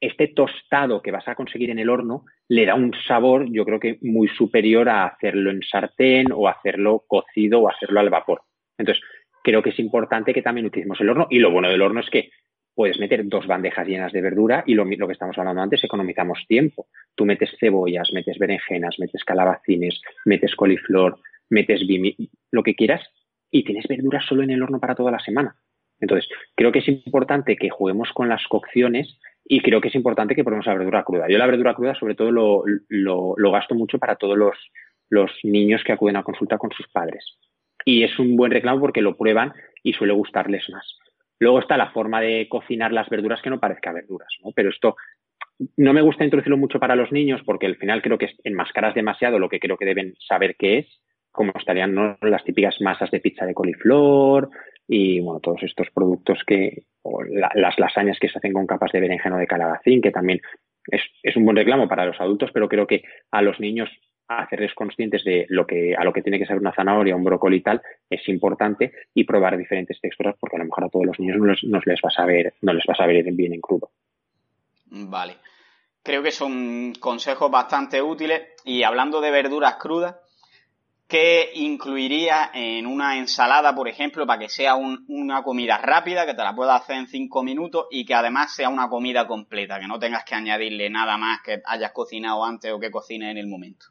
[0.00, 3.80] este tostado que vas a conseguir en el horno le da un sabor, yo creo
[3.80, 8.42] que muy superior a hacerlo en sartén o hacerlo cocido o hacerlo al vapor.
[8.78, 9.02] Entonces,
[9.42, 12.10] creo que es importante que también utilicemos el horno y lo bueno del horno es
[12.10, 12.30] que
[12.74, 16.88] puedes meter dos bandejas llenas de verdura y lo, que estamos hablando antes, economizamos tiempo.
[17.14, 21.18] Tú metes cebollas, metes berenjenas, metes calabacines, metes coliflor,
[21.48, 21.80] metes
[22.52, 23.00] lo que quieras
[23.50, 25.56] y tienes verduras solo en el horno para toda la semana.
[26.00, 30.34] Entonces, creo que es importante que juguemos con las cocciones y creo que es importante
[30.34, 31.28] que probemos la verdura cruda.
[31.28, 34.56] Yo la verdura cruda sobre todo lo, lo, gasto mucho para todos los,
[35.08, 37.38] los, niños que acuden a consulta con sus padres.
[37.84, 40.98] Y es un buen reclamo porque lo prueban y suele gustarles más.
[41.38, 44.50] Luego está la forma de cocinar las verduras que no parezca verduras, ¿no?
[44.52, 44.96] Pero esto
[45.76, 49.38] no me gusta introducirlo mucho para los niños porque al final creo que enmascaras demasiado
[49.38, 50.86] lo que creo que deben saber qué es,
[51.30, 54.50] como estarían las típicas masas de pizza de coliflor,
[54.88, 59.00] y bueno, todos estos productos que, o las lasañas que se hacen con capas de
[59.00, 60.40] berenjeno de calabacín, que también
[60.88, 63.90] es, es, un buen reclamo para los adultos, pero creo que a los niños
[64.28, 67.58] hacerles conscientes de lo que, a lo que tiene que ser una zanahoria, un brócoli
[67.58, 71.20] y tal, es importante y probar diferentes texturas porque a lo mejor a todos los
[71.20, 73.60] niños no les, no les va a saber, no les va a saber bien en
[73.60, 73.90] crudo.
[74.86, 75.36] Vale.
[76.02, 80.16] Creo que son consejos bastante útiles y hablando de verduras crudas,
[81.08, 86.42] ¿Qué incluiría en una ensalada, por ejemplo, para que sea una comida rápida, que te
[86.42, 90.00] la puedas hacer en cinco minutos y que además sea una comida completa, que no
[90.00, 93.86] tengas que añadirle nada más que hayas cocinado antes o que cocines en el momento?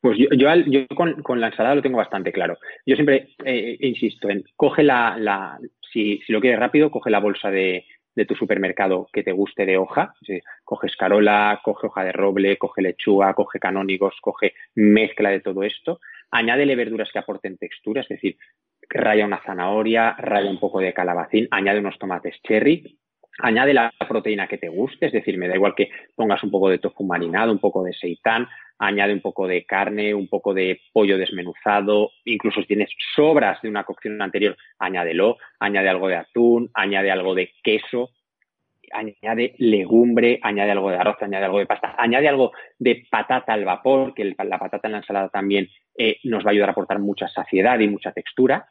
[0.00, 2.56] Pues yo, yo, con, la ensalada lo tengo bastante claro.
[2.86, 5.58] Yo siempre eh, insisto en, coge la, la
[5.92, 9.66] si, si, lo quieres rápido, coge la bolsa de, de tu supermercado que te guste
[9.66, 10.14] de hoja.
[10.64, 16.00] Coge escarola, coge hoja de roble, coge lechuga, coge canónigos, coge mezcla de todo esto.
[16.30, 18.36] Añádele verduras que aporten textura, es decir,
[18.88, 22.98] raya una zanahoria, raya un poco de calabacín, añade unos tomates cherry,
[23.38, 26.68] añade la proteína que te guste, es decir, me da igual que pongas un poco
[26.68, 28.48] de tofu marinado, un poco de seitán,
[28.78, 33.68] añade un poco de carne, un poco de pollo desmenuzado, incluso si tienes sobras de
[33.68, 38.10] una cocción anterior, añádelo, añade algo de atún, añade algo de queso,
[38.92, 43.64] añade legumbre, añade algo de arroz, añade algo de pasta, añade algo de patata al
[43.64, 46.98] vapor, que la patata en la ensalada también eh, nos va a ayudar a aportar
[46.98, 48.66] mucha saciedad y mucha textura.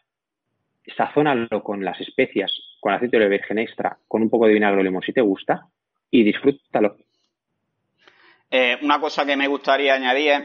[0.97, 4.83] Sazónalo con las especias, con aceite de virgen extra, con un poco de vinagre o
[4.83, 5.67] limón si te gusta
[6.11, 6.97] y disfrútalo.
[8.55, 10.43] Eh, una cosa que me gustaría añadir es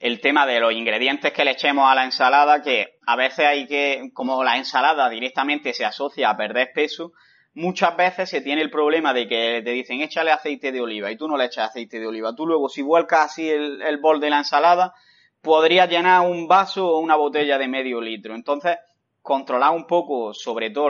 [0.00, 3.68] el tema de los ingredientes que le echemos a la ensalada, que a veces hay
[3.68, 7.12] que, como la ensalada directamente se asocia a perder peso,
[7.54, 11.16] muchas veces se tiene el problema de que te dicen échale aceite de oliva y
[11.16, 12.34] tú no le echas aceite de oliva.
[12.34, 14.92] Tú luego si vuelcas así el, el bol de la ensalada,
[15.40, 18.34] podrías llenar un vaso o una botella de medio litro.
[18.34, 18.76] Entonces,
[19.22, 20.88] controlar un poco, sobre todo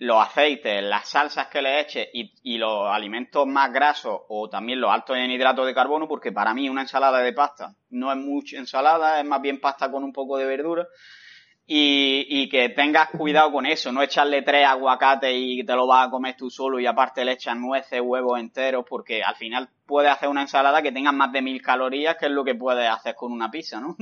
[0.00, 4.90] los aceites, las salsas que le eches y, los alimentos más grasos o también los
[4.90, 8.56] altos en hidratos de carbono, porque para mí una ensalada de pasta no es mucha
[8.56, 10.86] ensalada, es más bien pasta con un poco de verdura.
[11.72, 16.10] Y, que tengas cuidado con eso, no echarle tres aguacates y te lo vas a
[16.10, 20.28] comer tú solo y aparte le echas nueces, huevos enteros, porque al final puedes hacer
[20.28, 23.30] una ensalada que tenga más de mil calorías, que es lo que puedes hacer con
[23.32, 23.96] una pizza, ¿no?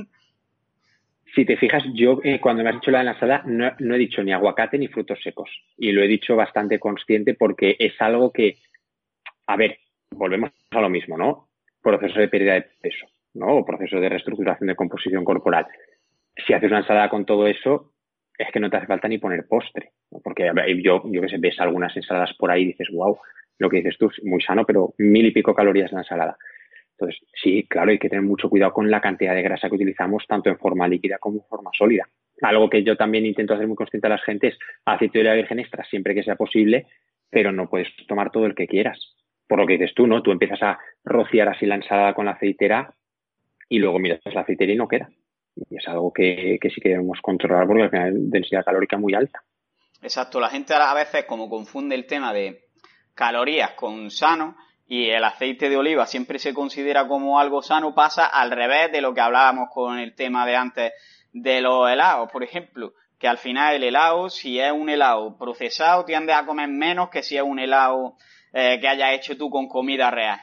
[1.35, 4.31] Si te fijas, yo eh, cuando me has dicho la ensalada no, he dicho ni
[4.31, 5.49] aguacate ni frutos secos.
[5.77, 8.57] Y lo he dicho bastante consciente porque es algo que,
[9.47, 9.79] a ver,
[10.11, 11.49] volvemos a lo mismo, ¿no?
[11.81, 13.57] Proceso de pérdida de peso, ¿no?
[13.57, 15.67] O proceso de reestructuración de composición corporal.
[16.45, 17.93] Si haces una ensalada con todo eso,
[18.37, 19.91] es que no te hace falta ni poner postre.
[20.11, 20.19] ¿no?
[20.23, 20.51] Porque
[20.81, 23.19] yo, yo que sé, ves algunas ensaladas por ahí y dices, wow,
[23.59, 26.37] lo que dices tú es muy sano, pero mil y pico calorías la ensalada.
[26.99, 30.25] Entonces, sí, claro, hay que tener mucho cuidado con la cantidad de grasa que utilizamos,
[30.27, 32.09] tanto en forma líquida como en forma sólida.
[32.41, 35.35] Algo que yo también intento hacer muy consciente a la gente es aceite de oliva
[35.35, 36.87] virgen extra siempre que sea posible,
[37.29, 38.99] pero no puedes tomar todo el que quieras.
[39.47, 40.21] Por lo que dices tú, ¿no?
[40.21, 42.93] Tú empiezas a rociar así la ensalada con la aceitera
[43.69, 45.09] y luego miras la aceitera y no queda.
[45.55, 49.13] Y es algo que, que sí que debemos controlar porque al final densidad calórica muy
[49.13, 49.41] alta.
[50.01, 52.65] Exacto, la gente a veces como confunde el tema de
[53.15, 54.55] calorías con sano
[54.91, 59.01] y el aceite de oliva siempre se considera como algo sano, pasa al revés de
[59.01, 60.93] lo que hablábamos con el tema de antes
[61.31, 66.05] de los helados, por ejemplo, que al final el helado, si es un helado procesado,
[66.05, 68.15] tiendes a comer menos que si es un helado
[68.51, 70.41] eh, que hayas hecho tú con comida real.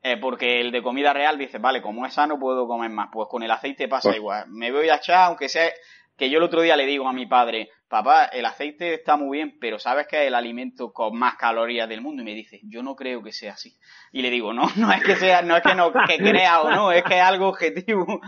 [0.00, 3.08] Eh, porque el de comida real dice, vale, como es sano puedo comer más.
[3.12, 4.44] Pues con el aceite pasa pues igual.
[4.48, 5.70] Me voy a echar, aunque sea
[6.16, 9.38] que yo el otro día le digo a mi padre, papá, el aceite está muy
[9.38, 12.22] bien, pero sabes que es el alimento con más calorías del mundo.
[12.22, 13.76] Y me dice, yo no creo que sea así.
[14.12, 16.70] Y le digo, no, no es que sea, no es que no, que crea o
[16.70, 18.20] no, es que es algo objetivo.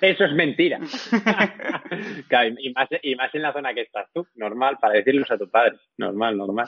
[0.00, 0.78] Eso es mentira.
[2.58, 5.76] y, más, y, en la zona que estás tú, normal, para decirlo a tu padre.
[5.98, 6.66] Normal, normal.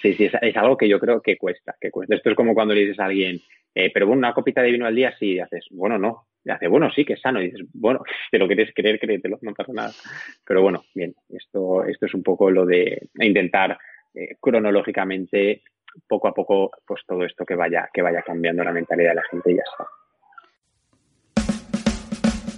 [0.00, 2.14] Sí, sí, es, algo que yo creo que cuesta, que cuesta.
[2.14, 3.40] Esto es como cuando le dices a alguien,
[3.74, 6.68] eh, pero bueno, una copita de vino al día, sí, haces, bueno, no, y hace,
[6.68, 7.40] bueno, sí, que es sano.
[7.40, 9.92] Y dices, bueno, si lo quieres creer, créetelo, no pasa nada.
[10.44, 13.78] Pero bueno, bien, esto, esto es un poco lo de intentar
[14.14, 15.62] eh, cronológicamente,
[16.08, 19.28] poco a poco, pues todo esto que vaya, que vaya cambiando la mentalidad de la
[19.30, 19.86] gente y ya está.